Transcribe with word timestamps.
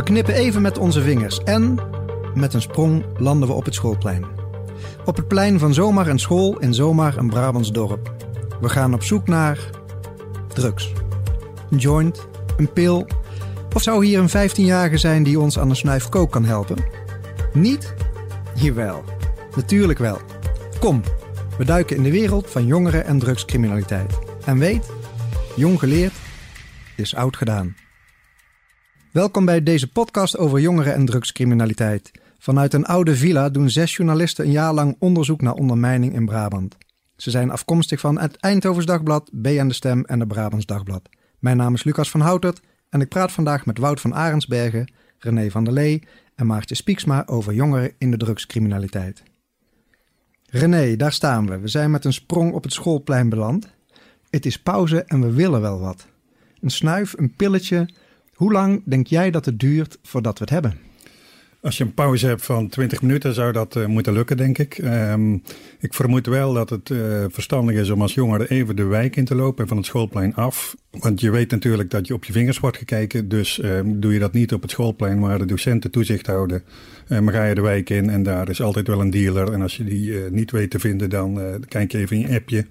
We 0.00 0.06
knippen 0.06 0.34
even 0.34 0.62
met 0.62 0.78
onze 0.78 1.02
vingers 1.02 1.38
en 1.38 1.78
met 2.34 2.54
een 2.54 2.62
sprong 2.62 3.04
landen 3.18 3.48
we 3.48 3.54
op 3.54 3.64
het 3.64 3.74
schoolplein. 3.74 4.24
Op 5.04 5.16
het 5.16 5.28
plein 5.28 5.58
van 5.58 5.74
zomaar 5.74 6.06
een 6.06 6.18
school 6.18 6.58
in 6.58 6.74
zomaar 6.74 7.16
een 7.16 7.28
Brabants 7.28 7.72
dorp. 7.72 8.14
We 8.60 8.68
gaan 8.68 8.94
op 8.94 9.02
zoek 9.02 9.26
naar 9.26 9.70
drugs. 10.48 10.92
Een 11.70 11.78
joint, 11.78 12.26
een 12.56 12.72
pil. 12.72 13.06
Of 13.74 13.82
zou 13.82 14.06
hier 14.06 14.18
een 14.18 14.50
15-jarige 14.50 14.98
zijn 14.98 15.22
die 15.22 15.40
ons 15.40 15.58
aan 15.58 15.70
een 15.70 15.76
snuif 15.76 16.08
kook 16.08 16.30
kan 16.30 16.44
helpen? 16.44 16.84
Niet? 17.52 17.94
Jawel, 18.54 19.04
natuurlijk 19.56 19.98
wel. 19.98 20.20
Kom, 20.78 21.02
we 21.58 21.64
duiken 21.64 21.96
in 21.96 22.02
de 22.02 22.10
wereld 22.10 22.50
van 22.50 22.66
jongeren 22.66 23.04
en 23.04 23.18
drugscriminaliteit. 23.18 24.18
En 24.44 24.58
weet, 24.58 24.90
jong 25.56 25.78
geleerd 25.78 26.14
is 26.96 27.14
oud 27.14 27.36
gedaan. 27.36 27.74
Welkom 29.12 29.44
bij 29.44 29.62
deze 29.62 29.88
podcast 29.88 30.36
over 30.38 30.60
jongeren 30.60 30.94
en 30.94 31.04
drugscriminaliteit. 31.04 32.10
Vanuit 32.38 32.74
een 32.74 32.84
oude 32.84 33.16
villa 33.16 33.48
doen 33.48 33.70
zes 33.70 33.96
journalisten 33.96 34.44
een 34.44 34.50
jaar 34.50 34.72
lang 34.72 34.96
onderzoek 34.98 35.40
naar 35.40 35.54
ondermijning 35.54 36.14
in 36.14 36.24
Brabant. 36.24 36.76
Ze 37.16 37.30
zijn 37.30 37.50
afkomstig 37.50 38.00
van 38.00 38.18
het 38.18 38.36
Eindhovens 38.36 38.86
Dagblad, 38.86 39.30
B 39.42 39.46
en 39.46 39.68
de 39.68 39.74
Stem 39.74 40.04
en 40.04 40.18
de 40.18 40.26
Brabants 40.26 40.66
Dagblad. 40.66 41.08
Mijn 41.38 41.56
naam 41.56 41.74
is 41.74 41.84
Lucas 41.84 42.10
van 42.10 42.20
Houtert 42.20 42.60
en 42.88 43.00
ik 43.00 43.08
praat 43.08 43.32
vandaag 43.32 43.66
met 43.66 43.78
Wout 43.78 44.00
van 44.00 44.14
Arensbergen, 44.14 44.92
René 45.18 45.50
van 45.50 45.64
der 45.64 45.72
Lee 45.72 46.02
en 46.34 46.46
Maartje 46.46 46.74
Spieksma 46.74 47.22
over 47.26 47.52
jongeren 47.52 47.92
in 47.98 48.10
de 48.10 48.16
drugscriminaliteit. 48.16 49.22
René, 50.46 50.96
daar 50.96 51.12
staan 51.12 51.46
we. 51.46 51.58
We 51.58 51.68
zijn 51.68 51.90
met 51.90 52.04
een 52.04 52.12
sprong 52.12 52.52
op 52.52 52.62
het 52.62 52.72
schoolplein 52.72 53.28
beland. 53.28 53.68
Het 54.30 54.46
is 54.46 54.58
pauze 54.58 55.04
en 55.04 55.20
we 55.20 55.32
willen 55.32 55.60
wel 55.60 55.80
wat. 55.80 56.06
Een 56.60 56.70
snuif, 56.70 57.14
een 57.16 57.34
pilletje. 57.34 57.88
Hoe 58.40 58.52
lang 58.52 58.82
denk 58.84 59.06
jij 59.06 59.30
dat 59.30 59.44
het 59.44 59.58
duurt 59.58 59.98
voordat 60.02 60.38
we 60.38 60.44
het 60.44 60.52
hebben? 60.52 60.78
Als 61.62 61.76
je 61.78 61.84
een 61.84 61.94
pauze 61.94 62.26
hebt 62.26 62.44
van 62.44 62.68
20 62.68 63.02
minuten, 63.02 63.34
zou 63.34 63.52
dat 63.52 63.76
uh, 63.76 63.86
moeten 63.86 64.12
lukken, 64.12 64.36
denk 64.36 64.58
ik. 64.58 64.78
Um, 64.78 65.42
ik 65.78 65.94
vermoed 65.94 66.26
wel 66.26 66.52
dat 66.52 66.70
het 66.70 66.88
uh, 66.88 67.24
verstandig 67.28 67.76
is 67.76 67.90
om 67.90 68.02
als 68.02 68.14
jongere 68.14 68.50
even 68.50 68.76
de 68.76 68.84
wijk 68.84 69.16
in 69.16 69.24
te 69.24 69.34
lopen 69.34 69.62
en 69.62 69.68
van 69.68 69.76
het 69.76 69.86
schoolplein 69.86 70.34
af. 70.34 70.76
Want 70.90 71.20
je 71.20 71.30
weet 71.30 71.50
natuurlijk 71.50 71.90
dat 71.90 72.06
je 72.06 72.14
op 72.14 72.24
je 72.24 72.32
vingers 72.32 72.58
wordt 72.58 72.76
gekeken. 72.76 73.28
Dus 73.28 73.58
uh, 73.58 73.80
doe 73.84 74.12
je 74.12 74.18
dat 74.18 74.32
niet 74.32 74.52
op 74.52 74.62
het 74.62 74.70
schoolplein 74.70 75.20
waar 75.20 75.38
de 75.38 75.46
docenten 75.46 75.90
toezicht 75.90 76.26
houden. 76.26 76.62
maar 77.08 77.32
ga 77.32 77.44
je 77.44 77.54
de 77.54 77.60
wijk 77.60 77.90
in 77.90 78.10
en 78.10 78.22
daar 78.22 78.48
is 78.48 78.62
altijd 78.62 78.86
wel 78.86 79.00
een 79.00 79.10
dealer. 79.10 79.52
En 79.52 79.62
als 79.62 79.76
je 79.76 79.84
die 79.84 80.12
niet 80.30 80.50
weet 80.50 80.70
te 80.70 80.78
vinden, 80.78 81.10
dan 81.10 81.40
kijk 81.68 81.92
je 81.92 81.98
even 81.98 82.16
in 82.16 82.28
je 82.28 82.34
appje. 82.34 82.66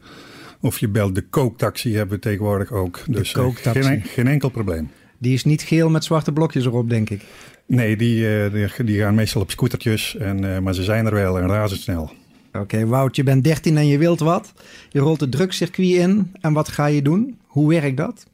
Of 0.62 0.80
je 0.80 0.88
belt 0.88 1.16
de 1.16 1.22
kooktaxi, 1.22 1.96
hebben 1.96 2.16
we 2.16 2.22
tegenwoordig 2.22 2.72
ook. 2.72 3.02
De 3.06 3.12
dus. 3.12 3.36
Geen, 3.62 4.02
geen 4.04 4.28
enkel 4.28 4.50
probleem. 4.50 4.90
Die 5.20 5.34
is 5.34 5.44
niet 5.44 5.62
geel 5.62 5.90
met 5.90 6.04
zwarte 6.04 6.32
blokjes 6.32 6.66
erop, 6.66 6.90
denk 6.90 7.10
ik. 7.10 7.22
Nee, 7.66 7.98
die, 7.98 8.46
uh, 8.46 8.52
die, 8.54 8.84
die, 8.84 9.00
gaan 9.00 9.16
meestal 9.16 9.42
op 9.42 9.52
scootertjes, 9.52 10.16
en, 10.16 10.44
uh, 10.44 10.60
maar 10.60 10.74
ze 10.74 10.84
zijn 10.84 11.06
er 11.06 11.14
wel 11.14 11.40
en 11.40 11.48
razendsnel. 11.48 12.12
Oké, 12.48 12.60
okay, 12.60 12.86
Wout, 12.86 13.16
je 13.16 13.24
bent 13.24 13.44
13 13.44 13.78
en 13.78 13.88
je 13.88 13.98
wilt 13.98 14.20
wat. 14.20 14.54
Je 14.90 15.00
rolt 15.00 15.20
het 15.20 15.32
drugscircuit 15.32 15.90
in. 15.90 16.32
En 16.42 16.54
wat 16.54 16.68
ga 16.68 16.86
je 16.86 17.02
doen? 17.02 17.38
Hoe 17.46 17.70
werkt 17.70 17.98
dat? 17.98 18.26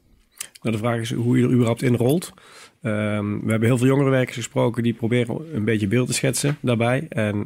Nou, 0.61 0.75
de 0.75 0.81
vraag 0.81 0.99
is 0.99 1.13
hoe 1.13 1.37
je 1.37 1.43
er 1.43 1.51
überhaupt 1.51 1.81
in 1.81 1.95
rolt. 1.95 2.33
Um, 2.81 3.41
we 3.43 3.49
hebben 3.49 3.67
heel 3.67 3.77
veel 3.77 3.87
jongerenwerkers 3.87 4.35
gesproken 4.35 4.83
die 4.83 4.93
proberen 4.93 5.37
een 5.53 5.63
beetje 5.63 5.87
beeld 5.87 6.07
te 6.07 6.13
schetsen 6.13 6.57
daarbij. 6.61 7.05
En 7.09 7.35
uh, 7.37 7.45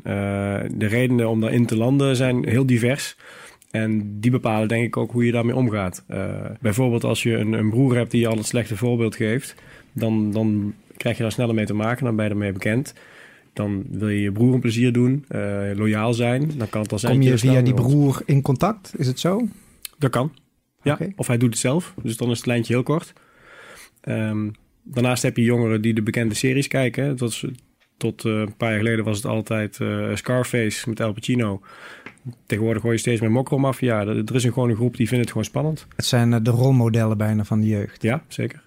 de 0.71 0.85
redenen 0.87 1.29
om 1.29 1.41
daarin 1.41 1.65
te 1.65 1.77
landen 1.77 2.15
zijn 2.15 2.47
heel 2.47 2.65
divers. 2.65 3.15
En 3.71 4.19
die 4.19 4.31
bepalen 4.31 4.67
denk 4.67 4.85
ik 4.85 4.97
ook 4.97 5.11
hoe 5.11 5.25
je 5.25 5.31
daarmee 5.31 5.55
omgaat. 5.55 6.03
Uh, 6.07 6.45
bijvoorbeeld 6.61 7.03
als 7.03 7.23
je 7.23 7.35
een, 7.35 7.53
een, 7.53 7.69
broer 7.69 7.95
hebt 7.95 8.11
die 8.11 8.21
je 8.21 8.27
al 8.27 8.37
het 8.37 8.45
slechte 8.45 8.77
voorbeeld 8.77 9.15
geeft, 9.15 9.55
dan, 9.93 10.31
dan 10.31 10.73
krijg 10.97 11.17
je 11.17 11.23
daar 11.23 11.31
sneller 11.31 11.55
mee 11.55 11.65
te 11.65 11.73
maken, 11.73 12.05
dan 12.05 12.15
ben 12.15 12.25
je 12.25 12.31
ermee 12.31 12.51
bekend. 12.51 12.93
Dan 13.53 13.85
wil 13.89 14.09
je 14.09 14.21
je 14.21 14.31
broer 14.31 14.53
een 14.53 14.59
plezier 14.59 14.93
doen, 14.93 15.25
uh, 15.29 15.71
loyaal 15.75 16.13
zijn. 16.13 16.51
Dan 16.57 16.69
kan 16.69 16.81
het 16.81 16.91
al 16.91 16.99
zijn. 16.99 17.13
Kom 17.13 17.21
je 17.21 17.37
via 17.37 17.61
die 17.61 17.73
broer 17.73 18.21
in 18.25 18.41
contact? 18.41 18.93
Is 18.97 19.07
het 19.07 19.19
zo? 19.19 19.47
Dat 19.97 20.11
kan. 20.11 20.33
Ja, 20.81 20.93
okay. 20.93 21.13
of 21.15 21.27
hij 21.27 21.37
doet 21.37 21.49
het 21.49 21.59
zelf. 21.59 21.93
Dus 22.03 22.17
dan 22.17 22.29
is 22.29 22.37
het 22.37 22.45
lijntje 22.45 22.73
heel 22.73 22.83
kort. 22.83 23.13
Um, 24.03 24.51
daarnaast 24.83 25.23
heb 25.23 25.37
je 25.37 25.43
jongeren 25.43 25.81
die 25.81 25.93
de 25.93 26.01
bekende 26.01 26.35
series 26.35 26.67
kijken. 26.67 27.17
Dat 27.17 27.43
tot 27.97 28.25
uh, 28.25 28.39
een 28.39 28.55
paar 28.55 28.69
jaar 28.69 28.79
geleden 28.79 29.05
was 29.05 29.17
het 29.17 29.25
altijd 29.25 29.79
Scarface 30.13 30.89
met 30.89 31.01
Al 31.01 31.13
Pacino. 31.13 31.61
Tegenwoordig 32.45 32.83
hoor 32.83 32.91
je 32.91 32.97
steeds 32.97 33.21
meer 33.21 33.31
mokromafia. 33.31 33.99
Er 34.05 34.35
is 34.35 34.43
een, 34.43 34.53
gewoon 34.53 34.69
een 34.69 34.75
groep 34.75 34.97
die 34.97 35.07
vindt 35.07 35.23
het 35.23 35.31
gewoon 35.31 35.47
spannend. 35.47 35.87
Het 35.95 36.05
zijn 36.05 36.43
de 36.43 36.49
rolmodellen 36.49 37.17
bijna 37.17 37.43
van 37.43 37.59
de 37.59 37.67
jeugd. 37.67 38.01
Ja, 38.01 38.23
zeker. 38.27 38.61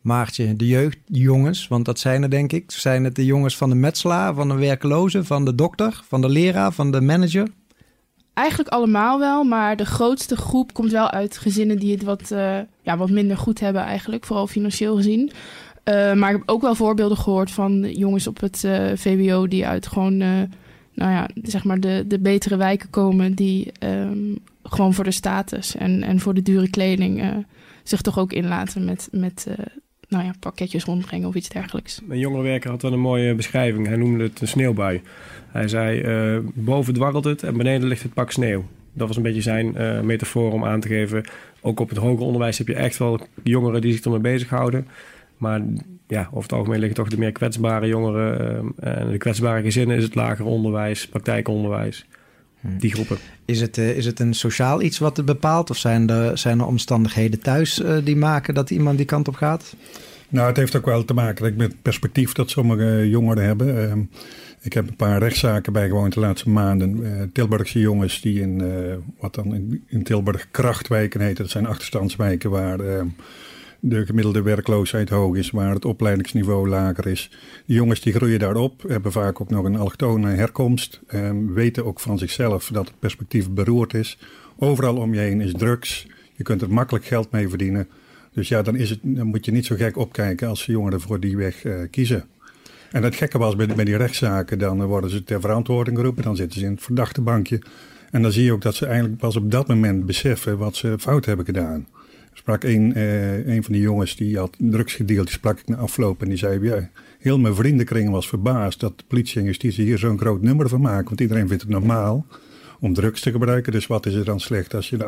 Maartje, 0.00 0.56
de 0.56 0.66
jeugdjongens, 0.66 1.68
want 1.68 1.84
dat 1.84 1.98
zijn 1.98 2.22
er 2.22 2.30
denk 2.30 2.52
ik. 2.52 2.70
Zijn 2.70 3.04
het 3.04 3.14
de 3.14 3.24
jongens 3.24 3.56
van 3.56 3.68
de 3.68 3.74
metselaar, 3.74 4.34
van 4.34 4.48
de 4.48 4.54
werkloze, 4.54 5.24
van 5.24 5.44
de 5.44 5.54
dokter, 5.54 6.00
van 6.08 6.20
de 6.20 6.28
leraar, 6.28 6.72
van 6.72 6.90
de 6.90 7.00
manager? 7.00 7.48
Eigenlijk 8.34 8.68
allemaal 8.68 9.18
wel, 9.18 9.44
maar 9.44 9.76
de 9.76 9.86
grootste 9.86 10.36
groep 10.36 10.72
komt 10.72 10.90
wel 10.90 11.10
uit 11.10 11.38
gezinnen 11.38 11.78
die 11.78 11.92
het 11.92 12.02
wat, 12.02 12.30
uh, 12.32 12.58
ja, 12.82 12.96
wat 12.96 13.10
minder 13.10 13.36
goed 13.36 13.60
hebben 13.60 13.82
eigenlijk, 13.82 14.24
vooral 14.24 14.46
financieel 14.46 14.96
gezien. 14.96 15.30
Uh, 15.84 16.12
maar 16.12 16.30
ik 16.30 16.36
heb 16.36 16.48
ook 16.48 16.62
wel 16.62 16.74
voorbeelden 16.74 17.16
gehoord 17.16 17.50
van 17.50 17.92
jongens 17.92 18.26
op 18.26 18.40
het 18.40 18.62
uh, 18.64 18.90
VWO 18.94 19.48
die 19.48 19.66
uit 19.66 19.86
gewoon, 19.86 20.22
nou 20.94 21.10
ja, 21.12 21.28
zeg 21.42 21.64
maar 21.64 21.80
de, 21.80 22.04
de 22.06 22.18
betere 22.18 22.56
wijken 22.56 22.90
komen, 22.90 23.34
die 23.34 23.72
um, 23.80 24.38
gewoon 24.62 24.94
voor 24.94 25.04
de 25.04 25.10
status 25.10 25.76
en, 25.76 26.02
en 26.02 26.20
voor 26.20 26.34
de 26.34 26.42
dure 26.42 26.70
kleding 26.70 27.44
zich 27.82 28.00
toch 28.00 28.18
ook 28.18 28.32
inlaten 28.32 28.84
met, 28.84 29.08
met 29.10 29.46
nou 30.08 30.24
ja, 30.24 30.34
pakketjes 30.40 30.84
rondbrengen 30.84 31.28
of 31.28 31.34
iets 31.34 31.48
dergelijks. 31.48 32.00
Een 32.08 32.18
jongerenwerker 32.18 32.70
had 32.70 32.82
wel 32.82 32.92
een 32.92 33.00
mooie 33.00 33.34
beschrijving. 33.34 33.86
Hij 33.86 33.96
noemde 33.96 34.24
het 34.24 34.40
een 34.40 34.48
sneeuwbui. 34.48 35.00
Hij 35.50 35.68
zei, 35.68 36.00
uh, 36.00 36.38
boven 36.54 36.94
dwarrelt 36.94 37.24
het 37.24 37.42
en 37.42 37.56
beneden 37.56 37.88
ligt 37.88 38.02
het 38.02 38.14
pak 38.14 38.30
sneeuw. 38.30 38.64
Dat 38.92 39.08
was 39.08 39.16
een 39.16 39.22
beetje 39.22 39.40
zijn 39.40 39.76
metafoor 40.06 40.52
om 40.52 40.64
aan 40.64 40.80
te 40.80 40.88
geven. 40.88 41.24
Ook 41.60 41.80
op 41.80 41.88
het 41.88 41.98
hoger 41.98 42.26
onderwijs 42.26 42.58
heb 42.58 42.66
je 42.66 42.74
echt 42.74 42.98
wel 42.98 43.20
jongeren 43.42 43.80
die 43.80 43.92
zich 43.92 44.04
ermee 44.04 44.20
bezighouden. 44.20 44.86
Maar 45.42 45.60
ja, 46.06 46.28
over 46.30 46.42
het 46.42 46.52
algemeen 46.52 46.78
liggen 46.78 46.96
toch 46.96 47.08
de 47.08 47.18
meer 47.18 47.32
kwetsbare 47.32 47.86
jongeren. 47.86 48.64
Uh, 48.84 48.98
en 48.98 49.10
de 49.10 49.18
kwetsbare 49.18 49.62
gezinnen 49.62 49.96
is 49.96 50.02
het 50.04 50.14
lager 50.14 50.44
onderwijs, 50.44 51.08
praktijkonderwijs. 51.08 52.06
Die 52.78 52.92
groepen. 52.92 53.16
Is 53.44 53.60
het, 53.60 53.76
uh, 53.76 53.96
is 53.96 54.06
het 54.06 54.20
een 54.20 54.34
sociaal 54.34 54.82
iets 54.82 54.98
wat 54.98 55.16
het 55.16 55.26
bepaalt? 55.26 55.70
Of 55.70 55.76
zijn 55.76 56.10
er, 56.10 56.38
zijn 56.38 56.58
er 56.58 56.66
omstandigheden 56.66 57.40
thuis 57.40 57.80
uh, 57.80 57.96
die 58.04 58.16
maken 58.16 58.54
dat 58.54 58.70
iemand 58.70 58.96
die 58.96 59.06
kant 59.06 59.28
op 59.28 59.34
gaat? 59.34 59.76
Nou, 60.28 60.48
het 60.48 60.56
heeft 60.56 60.76
ook 60.76 60.84
wel 60.84 61.04
te 61.04 61.14
maken 61.14 61.56
met 61.56 61.72
het 61.72 61.82
perspectief 61.82 62.32
dat 62.32 62.50
sommige 62.50 63.08
jongeren 63.08 63.44
hebben. 63.44 63.68
Uh, 63.68 63.92
ik 64.60 64.72
heb 64.72 64.88
een 64.88 64.96
paar 64.96 65.18
rechtszaken 65.18 65.72
bijgewoond 65.72 66.14
de 66.14 66.20
laatste 66.20 66.50
maanden. 66.50 66.96
Uh, 66.96 67.22
Tilburgse 67.32 67.78
jongens 67.78 68.20
die 68.20 68.40
in 68.40 68.62
wat 69.20 69.34
dan 69.34 69.80
in, 69.86 70.02
Tilburg 70.02 70.46
krachtwijken 70.50 71.20
heet. 71.20 71.36
Dat 71.36 71.50
zijn 71.50 71.66
achterstandswijken 71.66 72.50
waar 72.50 72.80
uh, 72.80 73.02
de 73.84 74.06
gemiddelde 74.06 74.42
werkloosheid 74.42 75.08
hoog 75.08 75.36
is, 75.36 75.50
waar 75.50 75.74
het 75.74 75.84
opleidingsniveau 75.84 76.68
lager 76.68 77.06
is. 77.06 77.30
Die 77.66 77.76
jongens 77.76 78.00
die 78.00 78.12
groeien 78.12 78.38
daarop, 78.38 78.82
hebben 78.86 79.12
vaak 79.12 79.40
ook 79.40 79.50
nog 79.50 79.64
een 79.64 79.76
allochtone 79.76 80.30
herkomst. 80.30 81.00
weten 81.46 81.84
ook 81.84 82.00
van 82.00 82.18
zichzelf 82.18 82.70
dat 82.72 82.86
het 82.86 82.98
perspectief 82.98 83.50
beroerd 83.50 83.94
is. 83.94 84.18
Overal 84.56 84.96
om 84.96 85.14
je 85.14 85.20
heen 85.20 85.40
is 85.40 85.52
drugs. 85.52 86.06
Je 86.32 86.42
kunt 86.42 86.62
er 86.62 86.72
makkelijk 86.72 87.04
geld 87.04 87.30
mee 87.30 87.48
verdienen. 87.48 87.88
Dus 88.32 88.48
ja, 88.48 88.62
dan, 88.62 88.76
is 88.76 88.90
het, 88.90 88.98
dan 89.02 89.26
moet 89.26 89.44
je 89.44 89.52
niet 89.52 89.66
zo 89.66 89.76
gek 89.76 89.96
opkijken 89.96 90.48
als 90.48 90.66
jongeren 90.66 91.00
voor 91.00 91.20
die 91.20 91.36
weg 91.36 91.64
uh, 91.64 91.74
kiezen. 91.90 92.24
En 92.90 93.02
het 93.02 93.14
gekke 93.14 93.38
was 93.38 93.56
bij 93.56 93.84
die 93.84 93.96
rechtszaken, 93.96 94.58
dan 94.58 94.84
worden 94.84 95.10
ze 95.10 95.24
ter 95.24 95.40
verantwoording 95.40 95.96
geroepen. 95.96 96.22
Dan 96.22 96.36
zitten 96.36 96.60
ze 96.60 96.66
in 96.66 96.72
het 96.72 96.82
verdachte 96.82 97.20
bankje. 97.20 97.62
En 98.10 98.22
dan 98.22 98.32
zie 98.32 98.44
je 98.44 98.52
ook 98.52 98.62
dat 98.62 98.74
ze 98.74 98.86
eigenlijk 98.86 99.16
pas 99.16 99.36
op 99.36 99.50
dat 99.50 99.68
moment 99.68 100.06
beseffen 100.06 100.58
wat 100.58 100.76
ze 100.76 100.94
fout 100.98 101.24
hebben 101.24 101.44
gedaan. 101.44 101.86
Sprak 102.32 102.64
uh, 102.64 103.46
een 103.46 103.62
van 103.62 103.72
die 103.72 103.82
jongens 103.82 104.16
die 104.16 104.38
had 104.38 104.56
drugs 104.58 104.94
gedeeld, 104.94 105.30
sprak 105.30 105.58
ik 105.58 105.68
na 105.68 105.76
afloop 105.76 106.22
en 106.22 106.28
die 106.28 106.36
zei: 106.36 106.64
ja, 106.64 106.90
Heel 107.18 107.38
mijn 107.38 107.54
vriendenkring 107.54 108.10
was 108.10 108.28
verbaasd 108.28 108.80
dat 108.80 108.98
de 108.98 109.04
politie 109.06 109.40
en 109.40 109.46
justitie 109.46 109.84
hier 109.84 109.98
zo'n 109.98 110.18
groot 110.18 110.42
nummer 110.42 110.68
van 110.68 110.80
maken. 110.80 111.08
Want 111.08 111.20
iedereen 111.20 111.48
vindt 111.48 111.62
het 111.62 111.72
normaal 111.72 112.26
om 112.80 112.94
drugs 112.94 113.20
te 113.20 113.30
gebruiken. 113.30 113.72
Dus 113.72 113.86
wat 113.86 114.06
is 114.06 114.14
er 114.14 114.24
dan 114.24 114.40
slecht 114.40 114.74
als 114.74 114.90
je 114.90 114.96
de, 114.96 115.04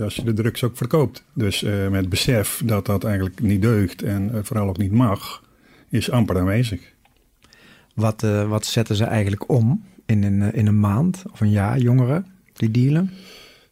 als 0.00 0.16
je 0.16 0.24
de 0.24 0.32
drugs 0.32 0.64
ook 0.64 0.76
verkoopt? 0.76 1.24
Dus 1.32 1.62
uh, 1.62 1.88
met 1.88 2.08
besef 2.08 2.62
dat 2.64 2.86
dat 2.86 3.04
eigenlijk 3.04 3.40
niet 3.40 3.62
deugt 3.62 4.02
en 4.02 4.30
uh, 4.34 4.38
vooral 4.42 4.68
ook 4.68 4.78
niet 4.78 4.92
mag, 4.92 5.42
is 5.88 6.10
amper 6.10 6.38
aanwezig. 6.38 6.80
Wat, 7.94 8.20
wat 8.48 8.66
zetten 8.66 8.96
ze 8.96 9.04
eigenlijk 9.04 9.48
om 9.50 9.84
in 10.06 10.22
een, 10.22 10.52
in 10.54 10.66
een 10.66 10.80
maand 10.80 11.22
of 11.32 11.40
een 11.40 11.50
jaar, 11.50 11.78
jongeren 11.78 12.26
die 12.52 12.70
dealen? 12.70 13.10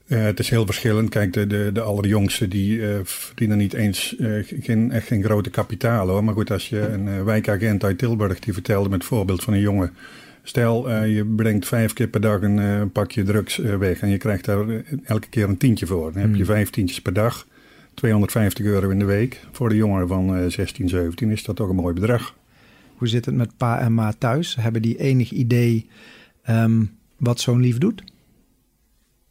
Uh, 0.07 0.23
het 0.23 0.39
is 0.39 0.51
heel 0.51 0.67
verschillend. 0.67 1.09
Kijk, 1.09 1.33
de, 1.33 1.47
de, 1.47 1.71
de 1.73 1.81
allerjongsten 1.81 2.51
die 2.51 2.77
uh, 2.77 2.99
verdienen 3.03 3.59
niet 3.59 3.73
eens 3.73 4.15
uh, 4.19 4.45
geen, 4.61 4.93
echt 4.93 5.07
geen 5.07 5.25
grote 5.25 5.51
kapitaal 5.51 6.09
hoor. 6.09 6.25
Maar 6.25 6.35
goed, 6.35 6.51
als 6.51 6.69
je 6.69 6.81
een 6.81 7.25
wijkagent 7.25 7.85
uit 7.85 7.99
Tilburg 7.99 8.39
die 8.39 8.53
vertelde 8.53 8.89
met 8.89 8.99
het 8.99 9.09
voorbeeld 9.09 9.43
van 9.43 9.53
een 9.53 9.61
jongen. 9.61 9.93
Stel, 10.43 11.05
je 11.05 11.25
brengt 11.25 11.67
vijf 11.67 11.93
keer 11.93 12.09
per 12.09 12.21
dag 12.21 12.43
een 12.43 12.91
pakje 12.93 13.23
drugs 13.23 13.57
weg 13.57 14.01
en 14.01 14.09
je 14.09 14.17
krijgt 14.17 14.45
daar 14.45 14.65
elke 15.05 15.29
keer 15.29 15.49
een 15.49 15.57
tientje 15.57 15.87
voor. 15.87 16.13
Dan 16.13 16.23
heb 16.23 16.35
je 16.35 16.45
vijf 16.45 16.71
tientjes 16.71 17.01
per 17.01 17.13
dag, 17.13 17.47
250 17.95 18.65
euro 18.65 18.89
in 18.91 18.99
de 18.99 19.05
week. 19.05 19.41
Voor 19.53 19.69
de 19.69 19.77
jongeren 19.77 20.09
van 20.09 20.51
16, 20.51 20.89
17 20.89 21.31
is 21.31 21.45
dat 21.45 21.57
toch 21.57 21.69
een 21.69 21.77
mooi 21.77 21.95
bedrag. 21.95 22.35
Hoe 22.97 23.09
zit 23.09 23.25
het 23.25 23.35
met 23.35 23.57
pa 23.57 23.81
en 23.81 23.95
ma 23.95 24.13
thuis? 24.19 24.57
Hebben 24.61 24.83
die 24.83 24.99
enig 24.99 25.31
idee 25.31 25.87
ehm, 26.43 26.85
wat 27.17 27.41
zo'n 27.41 27.61
lief 27.61 27.79
doet? 27.79 28.03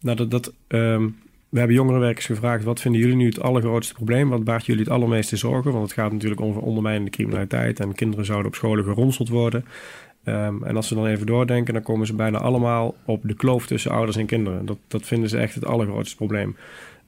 Nou, 0.06 0.18
dat, 0.18 0.32
dat, 0.32 0.54
ehm, 0.68 1.10
we 1.50 1.58
hebben 1.58 1.76
jongerenwerkers 1.76 2.26
gevraagd... 2.26 2.64
wat 2.64 2.82
vinden 2.82 3.02
jullie 3.02 3.16
nu 3.16 3.26
het 3.26 3.42
allergrootste 3.42 3.94
probleem? 3.94 4.30
Wat 4.30 4.44
baart 4.44 4.66
jullie 4.66 4.84
het 4.84 4.92
allermeeste 4.92 5.38
zorgen? 5.38 5.72
Want 5.72 5.84
het 5.84 5.94
gaat 5.94 6.12
natuurlijk 6.12 6.42
over 6.42 6.62
ondermijnende 6.62 7.12
criminaliteit... 7.12 7.80
en 7.80 7.96
kinderen 7.96 8.26
zouden 8.26 8.48
op 8.48 8.56
scholen 8.56 8.84
geronseld 8.84 9.30
worden. 9.30 9.66
Ehm, 10.24 10.64
en 10.64 10.76
als 10.76 10.88
ze 10.88 10.96
dan 10.96 11.06
even 11.06 11.26
doordenken... 11.26 11.74
dan 11.74 11.84
komen 11.84 12.08
ze 12.08 12.16
bijna 12.16 12.38
allemaal 12.38 12.96
op 13.06 13.22
de 13.24 13.34
kloof 13.34 13.68
tussen 13.68 13.92
ouders 13.92 14.18
en 14.18 14.26
kinderen. 14.26 14.66
Dat, 14.66 14.78
dat 14.88 15.06
vinden 15.06 15.30
ze 15.30 15.38
echt 15.38 15.56
het 15.56 15.66
allergrootste 15.66 16.16
probleem. 16.16 16.56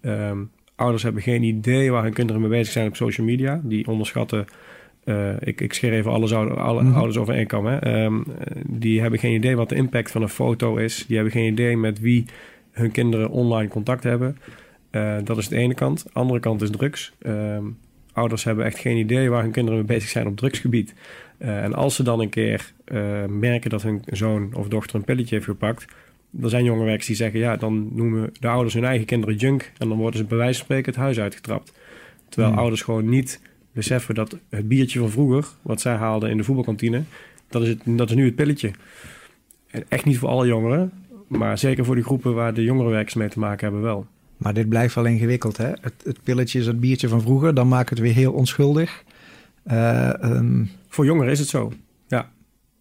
Ehm, 0.02 0.38
ouders 0.76 1.04
hebben 1.04 1.22
geen 1.22 1.44
idee 1.44 1.92
waar 1.92 2.04
hun 2.04 2.14
kinderen 2.14 2.42
mee 2.42 2.50
bezig 2.50 2.74
zijn 2.74 2.88
op 2.88 2.96
social 2.96 3.26
media. 3.26 3.62
Die 3.64 3.88
onderschatten... 3.88 4.46
Uh, 5.06 5.30
ik, 5.40 5.62
ik 5.62 5.74
scheer 5.74 5.94
even 5.94 6.12
alle, 6.12 6.36
alle 6.36 6.82
mm 6.82 6.88
-hmm. 6.88 6.96
ouders 6.96 7.18
over 7.18 7.34
één 7.34 7.48
kam. 7.48 7.66
Hè. 7.66 8.04
Um, 8.04 8.24
die 8.66 9.02
hebben 9.02 9.20
geen 9.20 9.34
idee 9.34 9.56
wat 9.56 9.70
de 9.70 9.76
impact 9.76 10.12
van 10.12 10.22
een 10.22 10.30
foto 10.30 10.76
is. 10.76 11.06
Die 11.08 11.16
hebben 11.16 11.34
geen 11.34 11.52
idee 11.52 11.78
met 11.78 12.00
wie 12.00 12.26
hun 12.78 12.92
kinderen 12.92 13.30
online 13.30 13.70
contact 13.70 14.04
hebben. 14.04 14.38
Uh, 14.92 15.16
dat 15.24 15.38
is 15.38 15.48
de 15.48 15.56
ene 15.56 15.74
kant. 15.74 16.04
De 16.04 16.10
andere 16.14 16.40
kant 16.40 16.62
is 16.62 16.70
drugs. 16.70 17.14
Uh, 17.22 17.58
ouders 18.14 18.44
hebben 18.44 18.66
echt 18.66 18.80
geen 18.80 18.98
idee 18.98 19.30
waar 19.30 19.42
hun 19.42 19.52
kinderen 19.52 19.80
mee 19.80 19.88
bezig 19.88 20.10
zijn 20.10 20.28
op 20.28 20.38
drugsgebied. 20.38 20.94
Uh, 21.40 21.64
en 21.64 21.74
als 21.74 21.96
ze 21.96 22.04
dan 22.04 22.20
een 22.20 22.30
keer 22.30 22.74
uh, 22.86 23.26
merken 23.26 23.70
dat 23.70 23.82
hun 23.82 24.02
zoon 24.06 24.54
of 24.54 24.68
dochter 24.68 24.96
een 24.96 25.04
pilletje 25.04 25.36
heeft 25.36 25.48
gepakt... 25.48 25.86
er 26.42 26.50
zijn 26.50 26.64
jonge 26.64 26.84
werkers 26.84 27.08
die 27.08 27.16
zeggen... 27.16 27.40
ja, 27.40 27.56
dan 27.56 27.90
noemen 27.92 28.30
de 28.40 28.48
ouders 28.48 28.74
hun 28.74 28.84
eigen 28.84 29.06
kinderen 29.06 29.36
junk... 29.36 29.72
en 29.78 29.90
dan 29.90 29.98
worden 29.98 30.20
ze 30.20 30.26
bij 30.26 30.38
wijze 30.38 30.56
van 30.58 30.66
spreken 30.66 30.92
het 30.92 31.02
huis 31.02 31.20
uitgetrapt. 31.20 31.74
Terwijl 32.30 32.54
mm. 32.54 32.60
ouders 32.60 32.82
gewoon 32.82 33.10
niet 33.10 33.42
beseffen 33.72 34.16
dat 34.16 34.38
het 34.50 34.68
biertje 34.68 35.00
van 35.00 35.10
vroeger... 35.10 35.48
wat 35.62 35.82
zij 35.82 35.96
haalden 35.96 36.30
in 36.30 36.38
de 36.38 36.44
voetbalkantine... 36.44 37.04
dat 37.50 37.62
is, 37.62 37.68
het, 37.68 37.82
dat 37.86 38.10
is 38.10 38.16
nu 38.16 38.26
het 38.26 38.36
pilletje. 38.36 38.72
En 39.72 39.84
echt 39.88 40.06
niet 40.06 40.18
voor 40.18 40.30
alle 40.30 40.48
jongeren... 40.48 40.92
Maar 41.28 41.58
zeker 41.58 41.86
voor 41.86 41.96
die 41.96 42.04
groepen 42.04 42.34
waar 42.34 42.54
de 42.54 42.64
jongerenwerkers 42.64 43.14
mee 43.14 43.30
te 43.30 43.40
maken 43.40 43.66
hebben 43.66 43.82
wel. 43.82 44.06
Maar 44.38 44.54
dit 44.54 44.70
blijft 44.70 44.96
wel 44.96 45.06
ingewikkeld, 45.06 45.58
hè? 45.58 45.68
Het, 45.68 45.94
het 46.04 46.24
pilletje 46.24 46.60
is 46.60 46.66
het 46.66 46.80
biertje 46.80 47.08
van 47.08 47.22
vroeger, 47.22 47.54
dan 47.54 47.68
maakt 47.68 47.90
het 47.90 48.00
weer 48.00 48.14
heel 48.14 48.34
onschuldig. 48.34 49.04
Uh, 49.66 50.14
um... 50.22 50.70
Voor 50.88 51.06
jongeren 51.06 51.32
is 51.32 51.40
het 51.40 51.48
zo, 51.48 51.72
ja. 52.08 52.32